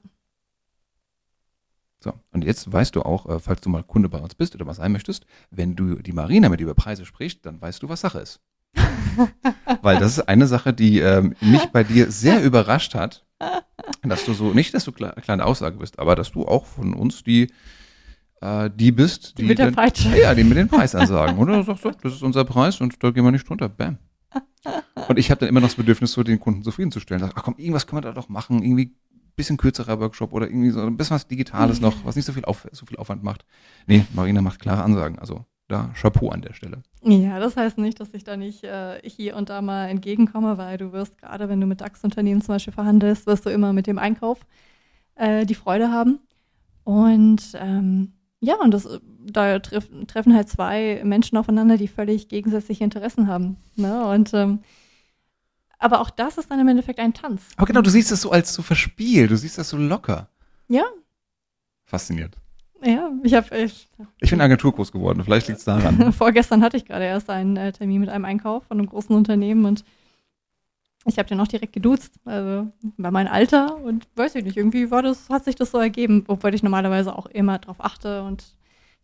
[2.00, 4.68] So, und jetzt weißt du auch, äh, falls du mal Kunde bei uns bist oder
[4.68, 8.02] was sein möchtest, wenn du die Marina mit über Preise sprichst, dann weißt du, was
[8.02, 8.40] Sache ist.
[9.82, 13.26] Weil das ist eine Sache, die ähm, mich bei dir sehr überrascht hat,
[14.04, 16.94] dass du so, nicht, dass du kle kleine Aussage bist, aber dass du auch von
[16.94, 17.52] uns die,
[18.42, 20.10] äh, die bist, Die mit der Peitsche.
[20.22, 21.40] ja, die mit den Preis ansagen.
[21.40, 23.70] Oder sagst du, das ist unser Preis und da gehen wir nicht drunter.
[23.70, 23.98] Bam.
[25.08, 27.22] Und ich habe dann immer noch das Bedürfnis, so den Kunden zufriedenzustellen.
[27.22, 28.62] Sag, ach komm, irgendwas können wir da doch machen.
[28.62, 28.94] Irgendwie
[29.38, 32.44] bisschen kürzerer Workshop oder irgendwie so ein bisschen was Digitales noch, was nicht so viel,
[32.44, 33.46] auf, so viel Aufwand macht.
[33.86, 35.20] Nee, Marina macht klare Ansagen.
[35.20, 36.82] Also da Chapeau an der Stelle.
[37.04, 40.78] Ja, das heißt nicht, dass ich da nicht äh, hier und da mal entgegenkomme, weil
[40.78, 44.00] du wirst, gerade wenn du mit DAX-Unternehmen zum Beispiel verhandelst, wirst du immer mit dem
[44.00, 44.40] Einkauf
[45.16, 46.20] äh, die Freude haben.
[46.84, 48.88] Und ähm, ja, und das,
[49.20, 53.58] da treff, treffen halt zwei Menschen aufeinander, die völlig gegensätzliche Interessen haben.
[53.76, 54.06] Ne?
[54.08, 54.60] Und ähm,
[55.80, 57.42] aber auch das ist dann im Endeffekt ein Tanz.
[57.56, 60.30] Aber genau, du siehst das so als so verspielt, du siehst das so locker.
[60.68, 60.84] Ja.
[61.86, 62.36] Fasziniert.
[62.84, 63.58] Ja, ich habe.
[63.58, 63.88] Ich,
[64.20, 66.14] Ich bin Agenturkurs geworden, vielleicht liegt es daran.
[66.14, 69.66] Vorgestern hatte ich gerade erst einen äh, Termin mit einem Einkauf von einem großen Unternehmen
[69.66, 69.84] und
[71.06, 74.92] ich habe den auch direkt geduzt, also bei meinem Alter und weiß ich nicht, irgendwie
[74.92, 78.44] war das, hat sich das so ergeben, obwohl ich normalerweise auch immer darauf achte und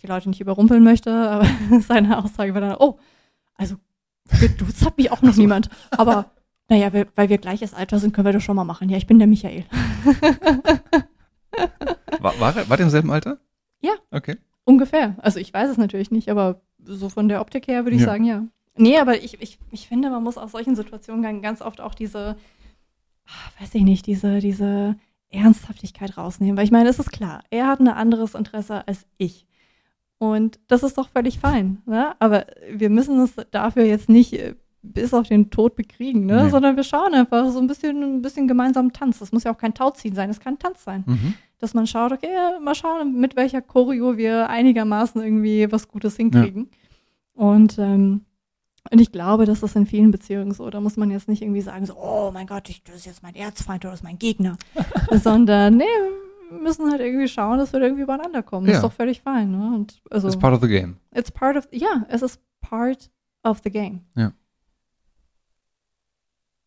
[0.01, 1.47] die Leute nicht überrumpeln möchte, aber
[1.87, 2.99] seine Aussage war dann, oh,
[3.55, 3.75] also
[4.39, 6.32] geduzt hat mich auch noch niemand, aber
[6.69, 8.89] naja, weil wir gleiches Alter sind, können wir das schon mal machen.
[8.89, 9.65] Ja, ich bin der Michael.
[12.19, 13.37] War, war, war der im selben Alter?
[13.81, 13.93] Ja.
[14.11, 14.37] Okay.
[14.65, 15.15] Ungefähr.
[15.21, 18.07] Also ich weiß es natürlich nicht, aber so von der Optik her würde ich Ja.
[18.07, 18.43] sagen, ja.
[18.77, 22.37] Nee, aber ich, ich, ich finde, man muss aus solchen Situationen ganz oft auch diese,
[23.27, 24.95] ah, weiß ich nicht, diese, diese
[25.29, 26.57] Ernsthaftigkeit rausnehmen.
[26.57, 29.45] Weil ich meine, es ist klar, er hat ein anderes Interesse als ich.
[30.17, 31.81] Und das ist doch völlig fein.
[31.85, 32.15] Ne?
[32.19, 36.43] Aber wir müssen es dafür jetzt nicht äh, bis auf den Tod bekriegen, ne?
[36.43, 36.49] Nee.
[36.49, 39.19] sondern wir schauen einfach so ein bisschen, ein bisschen gemeinsam Tanz.
[39.19, 41.33] Das muss ja auch kein Tauziehen sein, es kann Tanz sein Mhm.
[41.59, 42.27] dass man schaut, okay,
[42.61, 46.69] mal schauen, mit welcher Choreo wir einigermaßen irgendwie was Gutes hinkriegen.
[47.33, 48.25] Und, ähm,
[48.91, 50.69] und ich glaube, das ist in vielen Beziehungen so.
[50.69, 53.23] Da muss man jetzt nicht irgendwie sagen, so, oh mein Gott, ich, das ist jetzt
[53.23, 54.57] mein Erzfeind oder das ist mein Gegner.
[55.11, 55.85] Sondern, nee,
[56.51, 58.65] wir müssen halt irgendwie schauen, dass wir da irgendwie übereinander kommen.
[58.67, 58.79] Das Ja.
[58.79, 59.51] ist doch völlig fein.
[59.51, 59.73] Ne?
[59.75, 60.97] Und also, It's part of the game.
[61.15, 63.09] it's part of, ja, es ist part
[63.43, 64.01] of the game.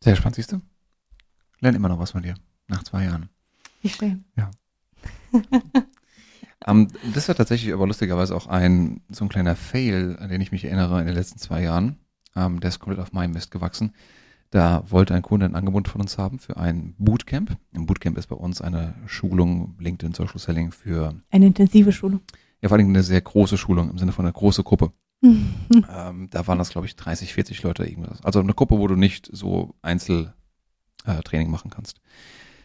[0.03, 0.61] Sehr spannend, siehst du?
[1.61, 2.35] Lerne immer noch was von dir.
[2.69, 3.29] Nach zwei Jahren.
[3.83, 4.25] Wie schön.
[6.67, 10.53] Ähm, das war tatsächlich aber lustigerweise auch ein, so ein kleiner Fail, an den ich
[10.53, 11.97] mich erinnere in den letzten zwei Jahren.
[12.35, 13.93] Ähm, der ist komplett auf meinem Mist gewachsen.
[14.51, 17.57] Da wollte ein Kunde ein Angebot von uns haben für ein Bootcamp.
[17.75, 22.21] Ein Bootcamp ist bei uns eine Schulung, LinkedIn Social Selling für, Eine intensive Schulung.
[22.63, 24.93] ja vor allem eine sehr große Schulung im Sinne von einer großen Gruppe.
[25.91, 28.25] Ähm, da waren das, glaube ich, 30, 40 Leute irgendwas.
[28.25, 30.35] Also eine Gruppe, wo du nicht so Einzeltraining
[31.49, 32.01] äh, machen kannst.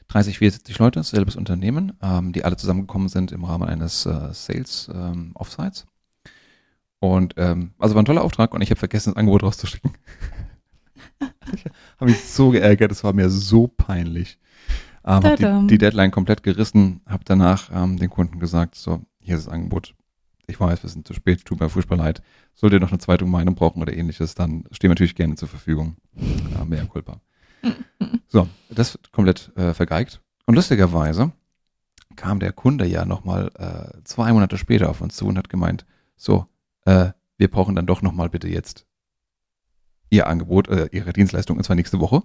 [0.10, 4.90] 30, 40 Leute, selbes Unternehmen, ähm, die alle zusammengekommen sind im Rahmen eines äh, Sales
[4.94, 5.86] ähm, Offsites.
[7.00, 9.92] Und ähm, also war ein toller Auftrag und ich habe vergessen, das Angebot rauszuschicken.
[12.00, 14.38] habe mich so geärgert, es war mir so peinlich.
[15.06, 19.36] Ähm, hab die, die Deadline komplett gerissen, habe danach ähm, den Kunden gesagt, so, hier
[19.36, 19.96] ist das Angebot.
[20.52, 22.22] Ich weiß, wir sind zu spät, tut mir furchtbar leid.
[22.56, 25.48] Sollt ihr noch eine zweite Meinung brauchen oder ähnliches, dann stehen wir natürlich gerne zur
[25.48, 25.96] Verfügung.
[26.54, 27.22] Ja, mehr Culpa.
[28.28, 30.22] So, das wird komplett äh, vergeigt.
[30.46, 31.32] Und lustigerweise
[32.18, 35.86] kam der Kunde ja nochmal äh, zwei Monate später auf uns zu und hat gemeint,
[36.18, 36.48] so,
[36.84, 38.86] äh, wir brauchen dann doch nochmal bitte jetzt
[40.10, 42.24] Ihr Angebot, äh, Ihre Dienstleistung, und zwar nächste Woche.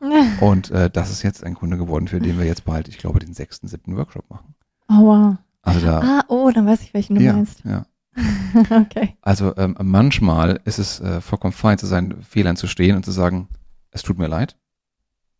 [0.40, 3.20] Und äh, das ist jetzt ein Kunde geworden, für den wir jetzt bald, ich glaube,
[3.20, 4.54] den sechsten, siebten Workshop machen.
[4.86, 5.38] Aua.
[5.64, 7.62] Also da, Ah, oh, dann weiß ich, welchen du ja, meinst.
[7.64, 7.86] ja.
[8.70, 9.16] okay.
[9.22, 13.10] Also ähm, manchmal ist es äh, vollkommen fein, zu seinen Fehlern zu stehen und zu
[13.10, 13.48] sagen,
[13.90, 14.56] es tut mir leid,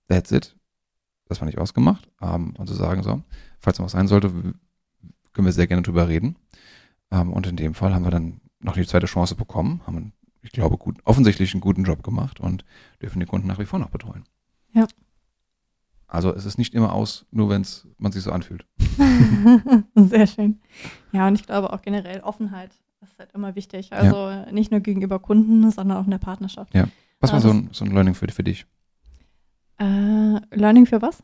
[0.08, 0.56] that's it,
[1.28, 3.22] das war nicht ausgemacht, ähm, und zu sagen, so,
[3.60, 6.36] falls noch was sein sollte, können wir sehr gerne drüber reden.
[7.10, 10.50] Ähm, und in dem Fall haben wir dann noch die zweite Chance bekommen, haben, ich
[10.52, 12.64] glaube, gut, offensichtlich einen guten Job gemacht und
[13.00, 14.24] dürfen die Kunden nach wie vor noch betreuen.
[14.72, 14.86] Ja.
[16.14, 18.64] Also es ist nicht immer aus, nur wenn es man sich so anfühlt.
[19.96, 20.60] Sehr schön.
[21.12, 22.70] Ja, und ich glaube auch generell Offenheit
[23.02, 23.92] ist halt immer wichtig.
[23.92, 26.72] Also nicht nur gegenüber Kunden, sondern auch in der Partnerschaft.
[27.20, 28.66] Was war Ah, so ein, so ein Learning für, für dich?
[29.78, 31.18] Äh, Learning für was?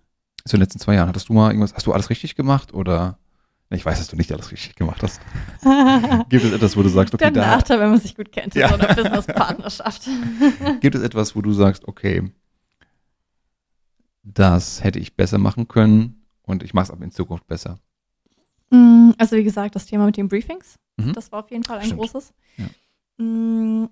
[0.45, 2.75] So in den letzten zwei Jahren, hattest du mal irgendwas, hast du alles richtig gemacht
[2.75, 3.19] oder?
[3.73, 5.21] Ich weiß, dass du nicht alles richtig gemacht hast.
[6.29, 8.57] Gibt es etwas, wo du sagst, okay, der da, Nachteil, wenn man sich gut kennt
[8.57, 8.69] Ja.
[8.69, 10.09] so einer Business-Partnerschaft.
[10.81, 12.33] gibt es etwas, wo du sagst, okay,
[14.23, 17.79] das hätte ich besser machen können und ich mache es aber in Zukunft besser.
[18.71, 21.13] Mm, Also wie gesagt, das Thema mit den Briefings, Mhm.
[21.15, 22.01] das war auf jeden Fall ein Stimmt.
[22.01, 22.33] großes.
[22.59, 23.25] Ja.
[23.25, 23.89] Mm,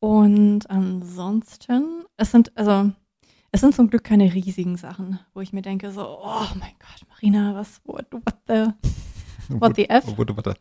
[0.00, 2.92] Und ansonsten, es sind, also,
[3.50, 7.08] es sind zum Glück keine riesigen Sachen, wo ich mir denke, so, oh mein Gott,
[7.08, 8.66] Marina, was, what, what the,
[9.48, 10.04] what the F?
[10.06, 10.54] Oh, warte, warte.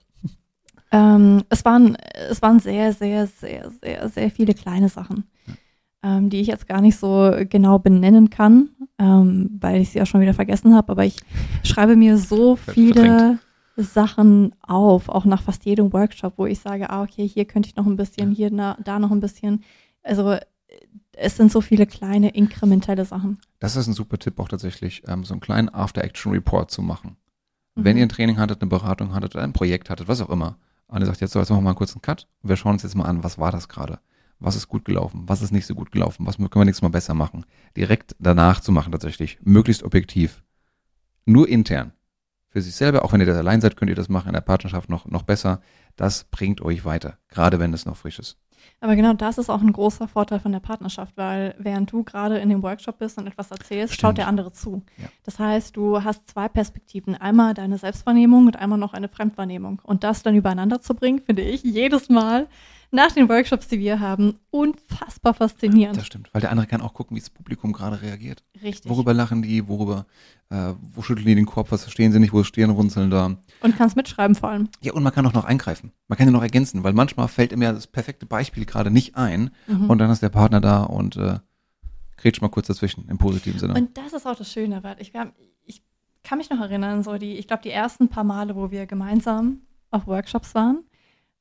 [0.92, 1.96] Ähm, es, waren,
[2.30, 5.26] es waren sehr, sehr, sehr, sehr, sehr viele kleine Sachen,
[6.06, 10.06] ähm, die ich jetzt gar nicht so genau benennen kann, ähm, weil ich sie auch
[10.06, 10.92] schon wieder vergessen habe.
[10.92, 11.18] Aber ich
[11.64, 13.40] schreibe mir so viele verdrängt.
[13.78, 17.76] Sachen auf, auch nach fast jedem Workshop, wo ich sage, ah, okay, hier könnte ich
[17.76, 19.64] noch ein bisschen, hier, na, da noch ein bisschen.
[20.04, 20.36] Also
[21.18, 23.40] es sind so viele kleine, inkrementelle Sachen.
[23.60, 27.18] Das ist ein super Tipp auch tatsächlich, ähm, so einen kleinen After-Action-Report zu machen.
[27.74, 27.98] Wenn Mhm.
[28.00, 31.02] ihr ein Training hattet, eine Beratung hattet oder ein Projekt hattet, was auch immer, und
[31.02, 32.84] ihr sagt, jetzt so, jetzt machen wir mal kurz einen Cut und wir schauen uns
[32.84, 34.00] jetzt mal an, was war das gerade?
[34.40, 35.24] Was ist gut gelaufen?
[35.28, 36.26] Was ist nicht so gut gelaufen?
[36.26, 37.46] Was können wir nächstes Mal besser machen?
[37.78, 39.40] Direkt danach zu machen tatsächlich.
[39.42, 40.44] Möglichst objektiv.
[41.26, 41.94] Nur intern.
[42.50, 44.42] Für sich selber, auch wenn ihr das allein seid, könnt ihr das machen, in der
[44.42, 45.62] Partnerschaft noch, noch besser.
[45.96, 47.18] Das bringt euch weiter.
[47.28, 48.38] Gerade wenn es noch frisch ist.
[48.80, 52.38] Aber genau das ist auch ein großer Vorteil von der Partnerschaft, weil während du gerade
[52.38, 54.02] in dem Workshop bist und etwas erzählst, Stimmt.
[54.02, 54.84] schaut der andere zu.
[54.98, 55.08] Ja.
[55.24, 57.16] Das heißt, du hast zwei Perspektiven.
[57.16, 59.82] Einmal deine Selbstwahrnehmung und einmal noch eine Fremdwahrnehmung.
[59.84, 62.48] Und das dann übereinander zu bringen, finde ich jedes Mal
[62.96, 65.98] nach den Workshops, die wir haben, unfassbar faszinierend.
[65.98, 68.44] Das stimmt, weil der andere kann auch gucken, wie das Publikum gerade reagiert.
[68.64, 68.90] Richtig.
[68.90, 70.06] Worüber lachen die, worüber,
[70.50, 73.38] äh, wo schütteln die den Kopf, was verstehen sie nicht, wo ist Stirnrunzeln da.
[73.62, 74.70] Und kannst mitschreiben vor allem.
[74.82, 75.92] Ja, und man kann auch noch eingreifen.
[76.08, 79.16] Man kann ja noch ergänzen, weil manchmal fällt ihm ja das perfekte Beispiel gerade nicht
[79.16, 79.90] ein Mhm.
[79.90, 81.40] und dann ist der Partner da und äh,
[82.18, 83.74] kretscht mal kurz dazwischen, im positiven Sinne.
[83.74, 85.12] Und das ist auch das Schöne, weil ich,
[85.66, 85.84] ich
[86.24, 89.62] kann mich noch erinnern, so die, ich glaube, die ersten paar Male, wo wir gemeinsam
[89.92, 90.84] auf Workshops waren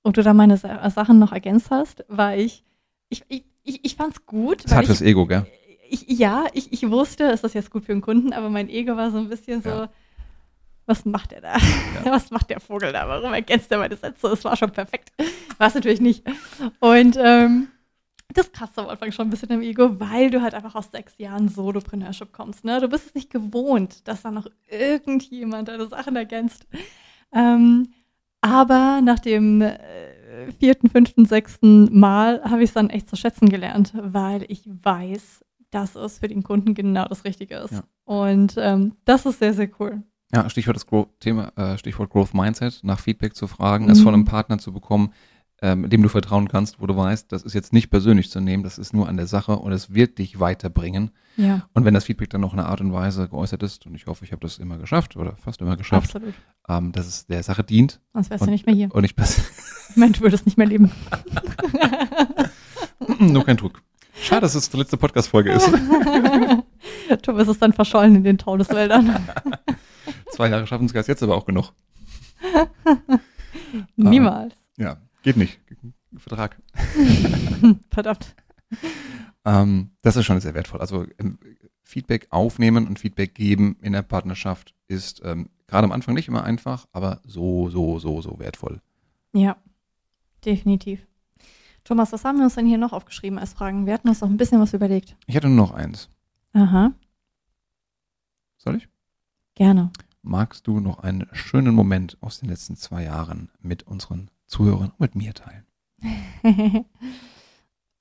[0.04, 2.62] und du da meine Sa Sachen noch ergänzt hast, war ich,
[3.08, 4.64] ich, ich, ich, ich fand's gut.
[4.64, 5.44] das hat fürs Ego, gell?
[5.88, 8.96] ich, ja, ich, ich wusste, ist das jetzt gut für den Kunden, aber mein Ego
[8.96, 9.88] war so ein bisschen so, Ja.
[10.86, 11.56] was macht der da?
[12.04, 13.08] Was macht der Vogel da?
[13.08, 14.28] Warum ergänzt er meine Sätze?
[14.28, 15.12] Es war schon perfekt.
[15.58, 16.22] War es natürlich nicht.
[16.80, 17.68] Und ähm,
[18.34, 21.16] das kratzt am Anfang schon ein bisschen im Ego, weil du halt einfach aus sechs
[21.18, 22.64] Jahren Solopreneurship kommst.
[22.64, 22.80] Ne?
[22.80, 26.66] Du bist es nicht gewohnt, dass da noch irgendjemand deine Sachen ergänzt.
[27.32, 27.88] Ähm,
[28.44, 29.72] aber nach dem äh,
[30.58, 35.44] vierten, fünften, sechsten Mal habe ich es dann echt zu schätzen gelernt, weil ich weiß,
[35.70, 37.72] dass es für den Kunden genau das Richtige ist.
[37.72, 37.82] Ja.
[38.04, 40.02] Und ähm, das ist sehr, sehr cool.
[40.34, 44.02] Ja, Stichwort das Growth Thema, äh, Stichwort Growth Mindset, nach Feedback zu fragen, es Mhm.
[44.02, 45.12] von einem Partner zu bekommen,
[45.66, 48.62] ähm, dem du vertrauen kannst, wo du weißt, das ist jetzt nicht persönlich zu nehmen,
[48.62, 51.10] das ist nur an der Sache und es wird dich weiterbringen.
[51.38, 53.94] Ja, Und wenn das Feedback dann noch in einer Art und Weise geäußert ist, und
[53.94, 56.14] ich hoffe, ich habe das immer geschafft oder fast immer geschafft,
[56.68, 58.94] ähm, dass es der Sache dient Sonst wärst Und- du nicht mehr hier.
[58.94, 59.04] und.
[59.04, 59.14] Ich
[59.96, 60.92] du würdest nicht mehr leben.
[63.18, 63.80] nur kein Druck.
[64.20, 65.68] Schade, dass es die letzte Podcast-Folge ist.
[67.22, 69.16] Thomas ist dann verschollen in den Taunuswäldern.
[70.30, 71.72] Zwei Jahre Schaffensgeist, jetzt aber auch genug.
[73.96, 74.54] Niemals.
[74.76, 75.60] Ja, geht nicht.
[76.16, 76.56] Vertrag.
[77.90, 78.36] Verdammt.
[79.44, 80.80] Ähm, das ist schon sehr wertvoll.
[80.80, 81.38] Also ähm,
[81.82, 86.44] Feedback aufnehmen und Feedback geben in der Partnerschaft ist ähm, gerade am Anfang nicht immer
[86.44, 88.80] einfach, aber so, so, so, so wertvoll.
[89.32, 89.56] Ja,
[90.44, 91.06] definitiv.
[91.82, 93.84] Thomas, was haben wir uns denn hier noch aufgeschrieben als Fragen?
[93.86, 95.16] Wir hatten uns noch ein bisschen was überlegt.
[95.26, 96.08] Ich hätte nur noch eins.
[96.52, 96.92] Aha,
[98.58, 98.88] Soll ich?
[99.54, 99.90] gerne.
[100.22, 105.00] Magst du noch einen schönen Moment aus den letzten zwei Jahren mit unseren Zuhörern und
[105.00, 105.64] mit mir teilen?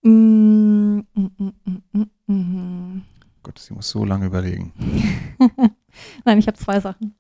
[0.06, 3.02] Mm, mm, mm.
[3.42, 4.74] Gott, sie muss so lange überlegen.
[6.26, 7.16] Nein, ich habe zwei Sachen.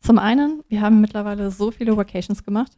[0.00, 2.72] Zum einen, wir haben mittlerweile so viele Vacations gemacht.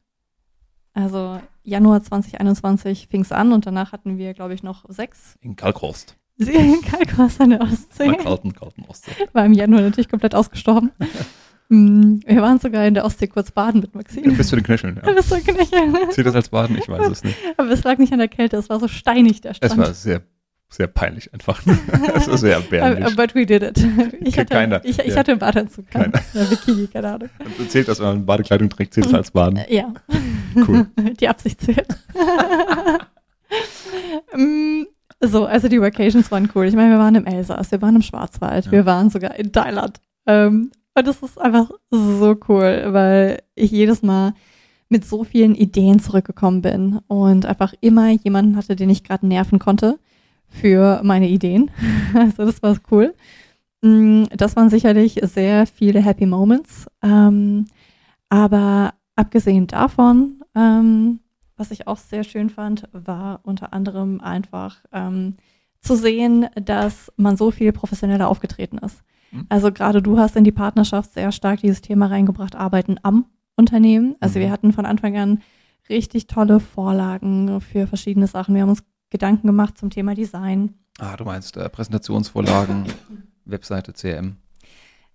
[0.92, 5.38] Also Januar 2021 fing es an und danach hatten wir, glaube ich, noch sechs.
[5.40, 6.18] In Kalkhorst.
[6.38, 8.08] Kalkwas an der Ostsee.
[8.08, 9.12] Bei kalten, kalten Ostsee.
[9.32, 10.92] War im Januar natürlich komplett ausgestorben.
[11.68, 14.32] Mm, Wir waren sogar in der Ostsee kurz baden mit Maxine.
[14.34, 15.00] Bis zu den Knöcheln.
[15.02, 15.14] Du Ja.
[15.16, 16.10] bist so knöchel.
[16.10, 16.76] Zählt das als Baden?
[16.78, 17.36] Ich weiß es nicht.
[17.56, 19.72] Aber es lag nicht an der Kälte, es war so steinig, der Strand.
[19.72, 20.20] Es war sehr,
[20.68, 21.60] sehr peinlich einfach.
[22.14, 23.16] es war sehr Aber- erbärmlich.
[23.16, 23.84] But we did it.
[24.20, 24.84] Ich hatte, Keiner.
[24.84, 25.16] ich, ich Ja.
[25.16, 25.86] hatte einen Badeanzug.
[25.94, 26.12] an.
[26.12, 26.46] Keiner.
[26.46, 27.28] Bikini, keine Ahnung.
[27.58, 29.60] Und Zählt das, wenn man Badekleidung trägt, zählt das als Baden.
[29.68, 29.92] Ja.
[30.68, 30.86] Cool.
[31.20, 31.88] Die Absicht zählt.
[34.34, 34.84] Mm,
[35.20, 36.66] so, also die Vacations waren cool.
[36.66, 38.72] Ich meine, wir waren im Elsass, wir waren im Schwarzwald, Ja.
[38.72, 39.98] wir waren sogar in Thailand.
[40.26, 44.34] Ähm, und das ist einfach so cool, weil ich jedes Mal
[44.88, 49.58] mit so vielen Ideen zurückgekommen bin und einfach immer jemanden hatte, den ich gerade nerven
[49.58, 49.98] konnte
[50.48, 51.70] für meine Ideen.
[52.14, 53.14] Also das war cool.
[53.82, 56.86] Mm, Das waren sicherlich sehr viele Happy Moments.
[57.02, 57.66] Ähm,
[58.28, 61.20] aber abgesehen davon, ähm,
[61.56, 65.36] was ich auch sehr schön fand, war unter anderem einfach ähm,
[65.80, 69.02] zu sehen, dass man so viel professioneller aufgetreten ist.
[69.30, 69.46] Mhm.
[69.48, 74.16] Also gerade du hast in die Partnerschaft sehr stark dieses Thema reingebracht, Arbeiten am Unternehmen.
[74.20, 74.42] Also Mhm.
[74.44, 75.42] wir hatten von Anfang an
[75.88, 78.54] richtig tolle Vorlagen für verschiedene Sachen.
[78.54, 80.74] Wir haben uns Gedanken gemacht zum Thema Design.
[80.98, 82.84] Ah, du meinst äh, Präsentationsvorlagen,
[83.44, 84.36] Webseite, CRM.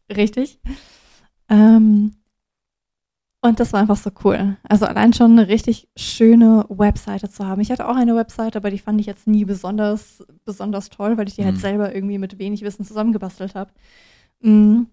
[0.09, 0.59] Richtig.
[1.49, 2.13] Ähm,
[3.41, 4.57] und das war einfach so cool.
[4.67, 7.61] Also allein schon eine richtig schöne Webseite zu haben.
[7.61, 11.27] Ich hatte auch eine Webseite, aber die fand ich jetzt nie besonders, besonders toll, weil
[11.27, 11.59] ich die halt Mhm.
[11.59, 13.71] selber irgendwie mit wenig Wissen zusammengebastelt habe.
[14.41, 14.83] Mm.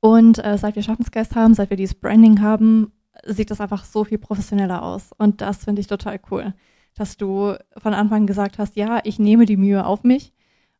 [0.00, 2.92] Und äh, seit wir Schaffensgeist haben, seit wir dieses Branding haben,
[3.26, 5.10] sieht das einfach so viel professioneller aus.
[5.16, 6.54] Und das finde ich total cool,
[6.94, 10.32] dass du von Anfang gesagt hast, ja, ich nehme die Mühe auf mich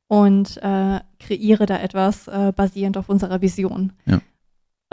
[0.09, 3.93] und äh, kreiere da etwas äh, basierend auf unserer Vision.
[4.07, 4.21] Ja.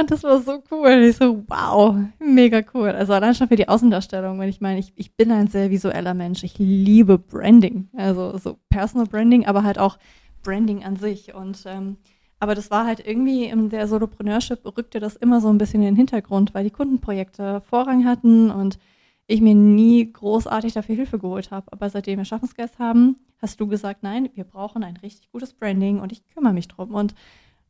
[0.01, 0.89] Und das war so cool.
[1.03, 2.89] Ich so, wow, mega cool.
[2.89, 6.15] Also allein schon für die Außendarstellung, wenn ich meine, ich, ich bin ein sehr visueller
[6.15, 6.43] Mensch.
[6.43, 7.87] Ich liebe Branding.
[7.95, 9.99] Also so Personal Branding, aber halt auch
[10.41, 11.35] Branding an sich.
[11.35, 11.97] Und ähm,
[12.39, 15.89] aber das war halt irgendwie in der Solopreneurship rückte das immer so ein bisschen in
[15.89, 18.79] den Hintergrund, weil die Kundenprojekte Vorrang hatten und
[19.27, 21.71] ich mir nie großartig dafür Hilfe geholt habe.
[21.71, 25.99] Aber seitdem wir Schaffensgeist haben, hast du gesagt, nein, wir brauchen ein richtig gutes Branding
[25.99, 26.95] und ich kümmere mich drum.
[26.95, 27.13] Und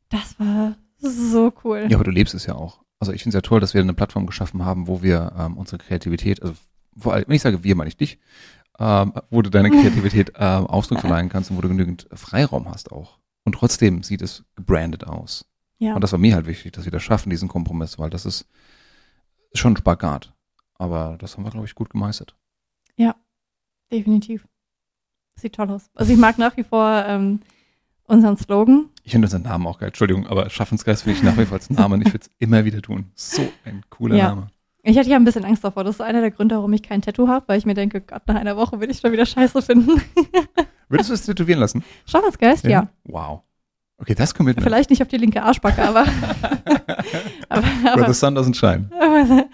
[0.07, 1.87] das war so cool.
[1.89, 2.81] Ja, aber du lebst es ja auch.
[2.99, 5.57] Also ich finde es ja toll, dass wir eine Plattform geschaffen haben, wo wir ähm,
[5.57, 6.55] unsere Kreativität, also
[6.97, 8.19] vor allem, wenn ich sage wir, meine ich dich,
[8.79, 12.91] ähm, wo du deine Kreativität ähm, Ausdruck verleihen kannst und wo du genügend Freiraum hast
[12.91, 13.17] auch.
[13.43, 15.45] Und trotzdem sieht es gebrandet aus.
[15.79, 15.95] Ja.
[15.95, 18.45] Und das war mir halt wichtig, dass wir das schaffen, diesen Kompromiss, weil das ist
[19.53, 20.33] schon ein Spagat.
[20.75, 22.35] Aber das haben wir, glaube ich, gut gemeistert.
[23.91, 24.47] Definitiv.
[25.35, 25.89] Sieht toll aus.
[25.93, 27.41] Also ich mag nach wie vor ähm,
[28.11, 28.85] unseren Slogan.
[29.03, 29.87] Ich finde unseren Namen auch geil.
[29.87, 32.65] Entschuldigung, aber Schaffensgeist will ich nach wie vor als Namen und ich würde es immer
[32.65, 33.05] wieder tun.
[33.15, 34.27] So ein cooler Ja.
[34.29, 34.47] Name.
[34.83, 35.83] Ich hatte ja ein bisschen Angst davor.
[35.83, 38.23] Das ist einer der Gründe, warum ich kein Tattoo habe, weil ich mir denke, Gott,
[38.27, 40.01] nach einer Woche will ich schon wieder Scheiße finden.
[40.89, 41.83] Würdest du es tätowieren lassen?
[42.05, 42.89] Schaffensgeist, ja.
[43.05, 43.41] Wow.
[43.99, 44.65] Okay, das Commitment.
[44.65, 46.05] Vielleicht nicht auf die linke Arschbacke, aber,
[47.49, 48.89] aber, aber, Sun doesn't shine.
[48.99, 49.45] aber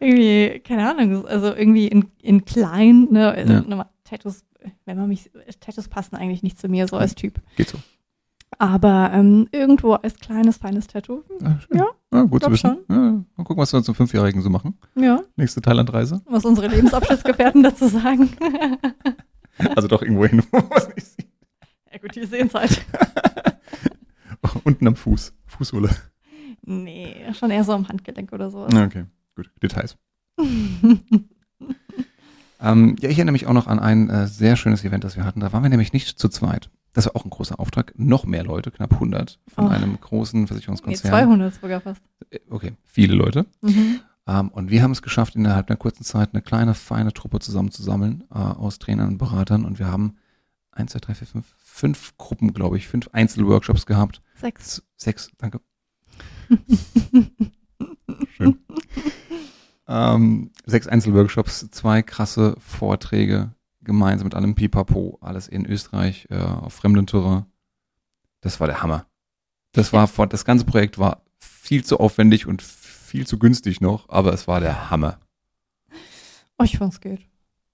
[0.00, 3.60] irgendwie, keine Ahnung, also irgendwie in, in klein, ne, also Ja.
[3.62, 4.44] nochmal, Tattoos,
[4.84, 7.40] wenn man mich, Tattoos passen eigentlich nicht zu mir, so als Typ.
[7.56, 7.78] Geht so.
[8.58, 11.58] Aber ähm, irgendwo als kleines, feines Tattoo, Ah.
[11.72, 12.78] Ja, ja gut zu wissen.
[12.88, 14.78] Ja, mal gucken, was wir zum Fünfjährigen so machen.
[14.94, 16.22] ja, Nächste Thailandreise.
[16.26, 18.30] was unsere Lebensabschnittsgefährten dazu sagen.
[19.74, 21.28] Also doch irgendwo hin, wo man es nicht sieht.
[21.92, 22.84] ja gut, die sehen es halt.
[24.64, 25.32] Unten am Fuß.
[25.46, 25.90] Fußsohle.
[26.66, 28.72] Nee, schon eher so am Handgelenk oder sowas.
[28.72, 29.04] Ja, Okay,
[29.36, 29.50] gut.
[29.62, 29.96] Details.
[32.60, 35.24] Ähm, ja, ich erinnere mich auch noch an ein äh, sehr schönes Event, das wir
[35.24, 35.40] hatten.
[35.40, 36.70] Da waren wir nämlich nicht zu zweit.
[36.94, 37.92] Das war auch ein großer Auftrag.
[37.98, 39.68] Noch mehr Leute, knapp 100 von Oh.
[39.68, 41.10] einem großen nee, Versicherungskonzern.
[41.10, 42.00] 200 sogar fast.
[42.30, 43.44] Äh, Okay, viele Leute.
[43.60, 44.00] Mhm.
[44.26, 48.24] Ähm, und wir haben es geschafft, innerhalb einer kurzen Zeit eine kleine, feine Truppe zusammenzusammeln
[48.32, 49.64] äh, aus Trainern und Beratern.
[49.66, 50.16] Und wir haben
[50.72, 54.22] eins, zwei, drei, vier, fünf, fünf Gruppen, glaube ich, fünf Einzelworkshops gehabt.
[54.36, 54.82] Sechs.
[54.96, 55.60] Sechs, danke.
[58.36, 58.58] Schön.
[59.88, 63.50] ähm, sechs Einzelworkshops, zwei krasse Vorträge,
[63.84, 67.44] gemeinsam mit allem Pipapo, alles in Österreich, äh, auf fremdem Terrain.
[68.40, 69.06] Das war der Hammer.
[69.72, 74.08] Das war, vor- das ganze Projekt war viel zu aufwendig und viel zu günstig noch,
[74.08, 75.18] aber es war der Hammer.
[76.58, 77.20] Oh, ich fand's geht.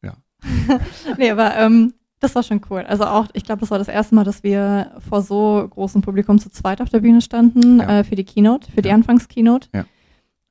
[0.02, 0.14] Ja.
[1.18, 2.80] nee, aber ähm, das war schon cool.
[2.82, 6.38] Also auch, ich glaube, das war das erste Mal, dass wir vor so großem Publikum
[6.38, 8.00] zu zweit auf der Bühne standen Ja.
[8.00, 8.94] äh, für die Keynote, für die Ja.
[8.94, 9.68] Anfangskeynote.
[9.74, 9.80] Ja.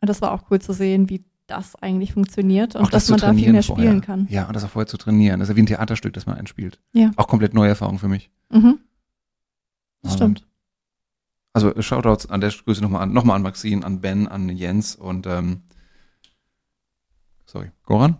[0.01, 3.21] Und das war auch cool zu sehen, wie das eigentlich funktioniert und Auch das dass
[3.21, 3.85] man da viel mehr vorher.
[3.87, 4.27] spielen kann.
[4.29, 5.39] Ja, und das auch vorher zu trainieren.
[5.39, 6.79] Das ist ja wie ein Theaterstück, das man einspielt.
[6.93, 7.11] Ja.
[7.15, 8.29] Auch komplett neue Erfahrung für mich.
[8.49, 8.79] Mhm.
[10.01, 10.45] Das stimmt.
[11.53, 15.25] Also Shoutouts an der Grüße nochmal an, nochmal an Maxine, an Ben, an Jens und
[15.27, 15.63] ähm,
[17.45, 18.17] sorry, Goran?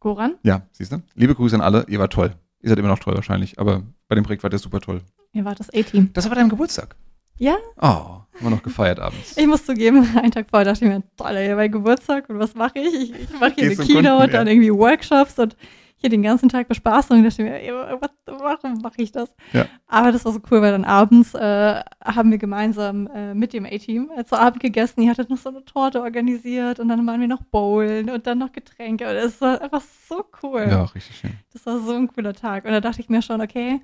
[0.00, 0.36] Goran?
[0.42, 1.02] Ja, siehst du?
[1.14, 2.34] Liebe Grüße an alle, ihr wart toll.
[2.60, 5.02] Ihr seid immer noch toll wahrscheinlich, aber bei dem Projekt war der super toll.
[5.32, 6.10] Ihr wart das A-Team.
[6.12, 6.96] Das war deinem Geburtstag.
[7.38, 9.36] Ja, Oh, wir noch gefeiert abends.
[9.36, 12.54] ich muss zugeben, einen Tag vorher dachte ich mir, toll, hier mein Geburtstag und was
[12.54, 12.94] mache ich?
[12.94, 14.38] Ich, ich mache hier eine Gehst zum Keynote, Kunden, ja.
[14.38, 15.56] dann irgendwie Workshops und
[16.00, 17.16] hier den ganzen Tag Bespaßung.
[17.18, 19.34] Und dachte ich mir, ey, was, warum mache ich das?
[19.52, 19.66] Ja.
[19.88, 23.66] Aber das war so cool, weil dann abends äh, haben wir gemeinsam äh, mit dem
[23.66, 25.02] A-Team äh, zu Abend gegessen.
[25.02, 28.38] Ihr hattet noch so eine Torte organisiert und dann waren wir noch bowlen und dann
[28.38, 29.08] noch Getränke.
[29.08, 30.68] Und es war einfach so cool.
[30.70, 31.32] Ja, richtig schön.
[31.52, 32.64] Das war so ein cooler Tag.
[32.64, 33.80] Und da dachte ich mir schon, okay,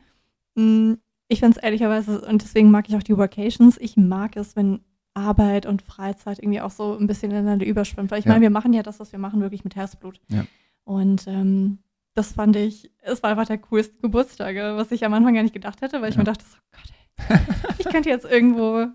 [0.55, 0.99] mh,
[1.35, 4.81] ich finde es ehrlicherweise, und deswegen mag ich auch die Workations, ich mag es, wenn
[5.13, 8.11] Arbeit und Freizeit irgendwie auch so ein bisschen ineinander überschwimmt.
[8.11, 8.33] Weil ich Ja.
[8.33, 10.21] meine, wir machen ja das, was wir machen, wirklich mit Herzblut.
[10.29, 10.45] Ja.
[10.85, 11.79] Und ähm,
[12.15, 15.53] das fand ich, es war einfach der coolste Geburtstag, was ich am Anfang gar nicht
[15.55, 16.21] gedacht hätte, weil ich Ja.
[16.21, 17.39] mir dachte, so Gott, ey,
[17.79, 18.87] ich könnte jetzt irgendwo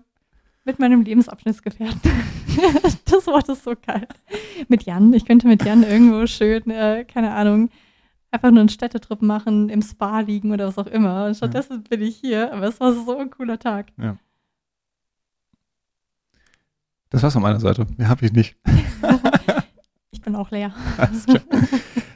[0.64, 2.00] mit meinem Lebensabschnittsgefährten,
[3.06, 4.06] das Wort ist so geil,
[4.68, 7.70] mit Jan, ich könnte mit Jan irgendwo schön, äh, keine Ahnung,
[8.30, 11.26] einfach nur einen Städtetrip machen, im Spa liegen oder was auch immer.
[11.26, 13.92] Und stattdessen bin ich hier, aber es war so ein cooler Tag.
[17.10, 17.86] Das war's von meiner Seite.
[17.96, 18.56] Mehr habe ich nicht.
[20.12, 20.74] Ich bin auch leer.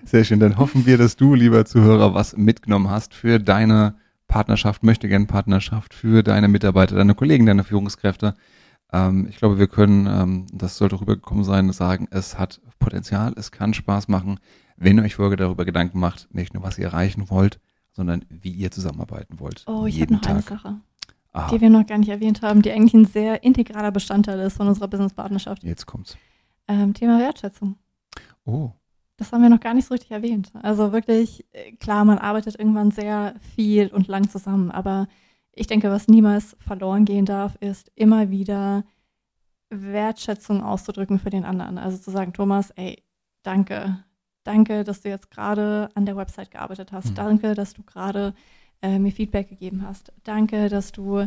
[0.05, 0.39] Sehr schön.
[0.39, 3.95] Dann hoffen wir, dass du, lieber Zuhörer, was mitgenommen hast für deine
[4.29, 8.35] Partnerschaft, möchte gern Partnerschaft, für deine Mitarbeiter, deine Kollegen, deine Führungskräfte.
[8.93, 13.51] Ähm, ich glaube, wir können, ähm, das sollte rübergekommen sein, sagen, es hat Potenzial, es
[13.53, 14.39] kann Spaß machen,
[14.77, 17.61] wenn ihr euch vorher darüber Gedanken macht, nicht nur, was ihr erreichen wollt,
[17.93, 19.65] sondern wie ihr zusammenarbeiten wollt.
[19.67, 20.49] Oh, ich habe noch eine Tag.
[20.49, 20.81] Sache,
[21.33, 24.57] Ah, die wir noch gar nicht erwähnt haben, die eigentlich ein sehr integraler Bestandteil ist
[24.57, 25.65] von unserer Businesspartnerschaft.
[25.65, 26.17] jetzt kommt's.
[26.69, 27.77] Ähm, Thema Wertschätzung.
[28.45, 28.71] Oh,
[29.17, 30.53] Das haben wir noch gar nicht so richtig erwähnt.
[30.63, 35.09] Also wirklich, äh, klar, man arbeitet irgendwann sehr viel und lang zusammen, aber
[35.53, 38.85] ich denke, was niemals verloren gehen darf, ist immer wieder
[39.71, 41.79] Wertschätzung auszudrücken für den anderen.
[41.79, 43.03] Also zu sagen, Thomas, ey,
[43.43, 44.05] danke.
[44.45, 47.11] Danke, dass du jetzt gerade an der Website gearbeitet hast.
[47.11, 47.15] Mhm.
[47.17, 48.35] Danke, dass du gerade
[48.83, 50.13] äh, mir Feedback gegeben hast.
[50.23, 51.27] Danke, dass du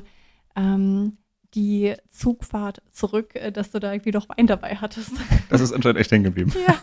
[0.56, 1.18] ähm,
[1.54, 5.12] die Zugfahrt zurück, äh, dass du da irgendwie noch Wein dabei hattest.
[5.50, 6.54] das ist anscheinend echt hängen geblieben.
[6.68, 6.78] Ja.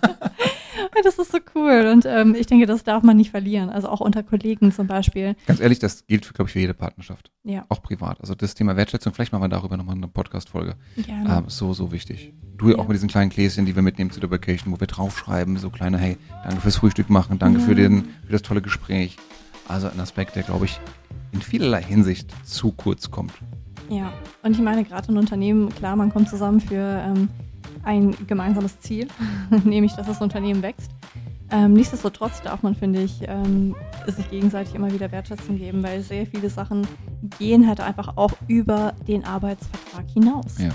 [1.04, 3.68] Das ist so cool und ähm, ich denke, das darf man nicht verlieren.
[3.70, 5.36] Also auch unter Kollegen zum Beispiel.
[5.46, 7.30] Ganz ehrlich, das gilt, glaube ich, für jede Partnerschaft.
[7.44, 7.66] Ja.
[7.68, 8.20] Auch privat.
[8.20, 10.74] Also das Thema Wertschätzung, vielleicht machen wir darüber nochmal eine Podcast-Folge.
[11.08, 12.32] Ähm, so, so wichtig.
[12.56, 12.70] Du.
[12.70, 12.78] Ja.
[12.78, 15.68] auch mit diesen kleinen Gläschen, die wir mitnehmen zu der Vacation, wo wir draufschreiben, so
[15.70, 17.66] kleine, hey, danke fürs Frühstück machen, danke Ja.
[17.66, 19.16] für, den, für das tolle Gespräch.
[19.68, 20.80] Also ein Aspekt, der, glaube ich,
[21.32, 23.32] in vielerlei Hinsicht zu kurz kommt.
[23.90, 24.12] Ja,
[24.42, 27.28] und ich meine, gerade in Unternehmen, klar, man kommt zusammen für ähm,
[27.84, 29.08] ein gemeinsames Ziel,
[29.64, 30.90] nämlich, dass das Unternehmen wächst.
[31.50, 33.76] Ähm, nichtsdestotrotz darf man, finde ich, ähm,
[34.06, 36.86] sich gegenseitig immer wieder Wertschätzung geben, weil sehr viele Sachen
[37.38, 40.58] gehen halt einfach auch über den Arbeitsvertrag hinaus.
[40.58, 40.70] Ja,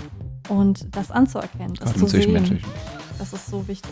[0.48, 2.60] Und das anzuerkennen, das gerade zu sehen,
[3.18, 3.90] das ist so wichtig.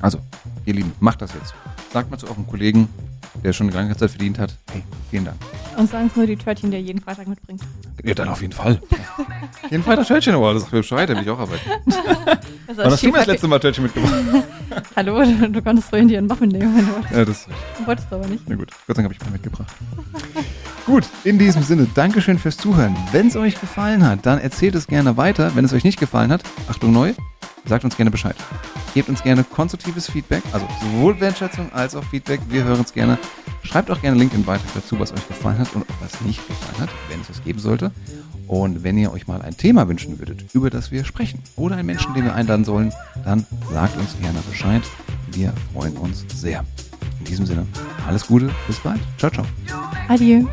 [0.00, 0.18] Also,
[0.64, 1.54] ihr Lieben, macht das jetzt.
[1.92, 2.88] Sagt mal zu eurem Kollegen,
[3.42, 5.36] der schon eine lange Zeit verdient hat, hey, vielen Dank.
[5.76, 7.60] Und seien es nur die Törtchen, die er jeden Freitag mitbringt.
[8.04, 8.80] Ja, dann auf jeden Fall.
[9.70, 11.70] jeden Freitag Törtchen, aber das sagt mir Bescheid, da will ich auch arbeiten.
[12.66, 14.14] Also Wann hast du mir das letzte Mal Törtchen mitgebracht?
[14.96, 17.12] Hallo, du, du konntest vorhin dir einen Muffin nehmen, wenn du wolltest.
[17.14, 17.46] Ja, das
[17.78, 18.42] Du wolltest aber nicht.
[18.48, 19.68] Na gut, Gott sei Dank habe ich mal mitgebracht.
[20.86, 22.96] gut, in diesem Sinne, Dankeschön fürs Zuhören.
[23.12, 25.52] Wenn es euch gefallen hat, dann erzählt es gerne weiter.
[25.54, 27.12] Wenn es euch nicht gefallen hat, Achtung neu,
[27.66, 28.34] sagt uns gerne Bescheid.
[28.94, 32.40] Gebt uns gerne konstruktives Feedback, also sowohl Wertschätzung als auch Feedback.
[32.48, 33.18] Wir hören es gerne.
[33.64, 36.90] Schreibt auch gerne LinkedIn weiter dazu, was euch gefallen hat und was nicht gefallen hat,
[37.08, 37.90] wenn es es geben sollte.
[38.46, 41.86] Und wenn ihr euch mal ein Thema wünschen würdet, über das wir sprechen, oder einen
[41.86, 42.92] Menschen, den wir einladen sollen,
[43.24, 44.82] dann sagt uns gerne Bescheid.
[45.32, 46.64] Wir freuen uns sehr.
[47.18, 47.66] In diesem Sinne,
[48.06, 49.00] alles Gute, bis bald.
[49.18, 49.46] Ciao, ciao.
[50.08, 50.46] Adieu.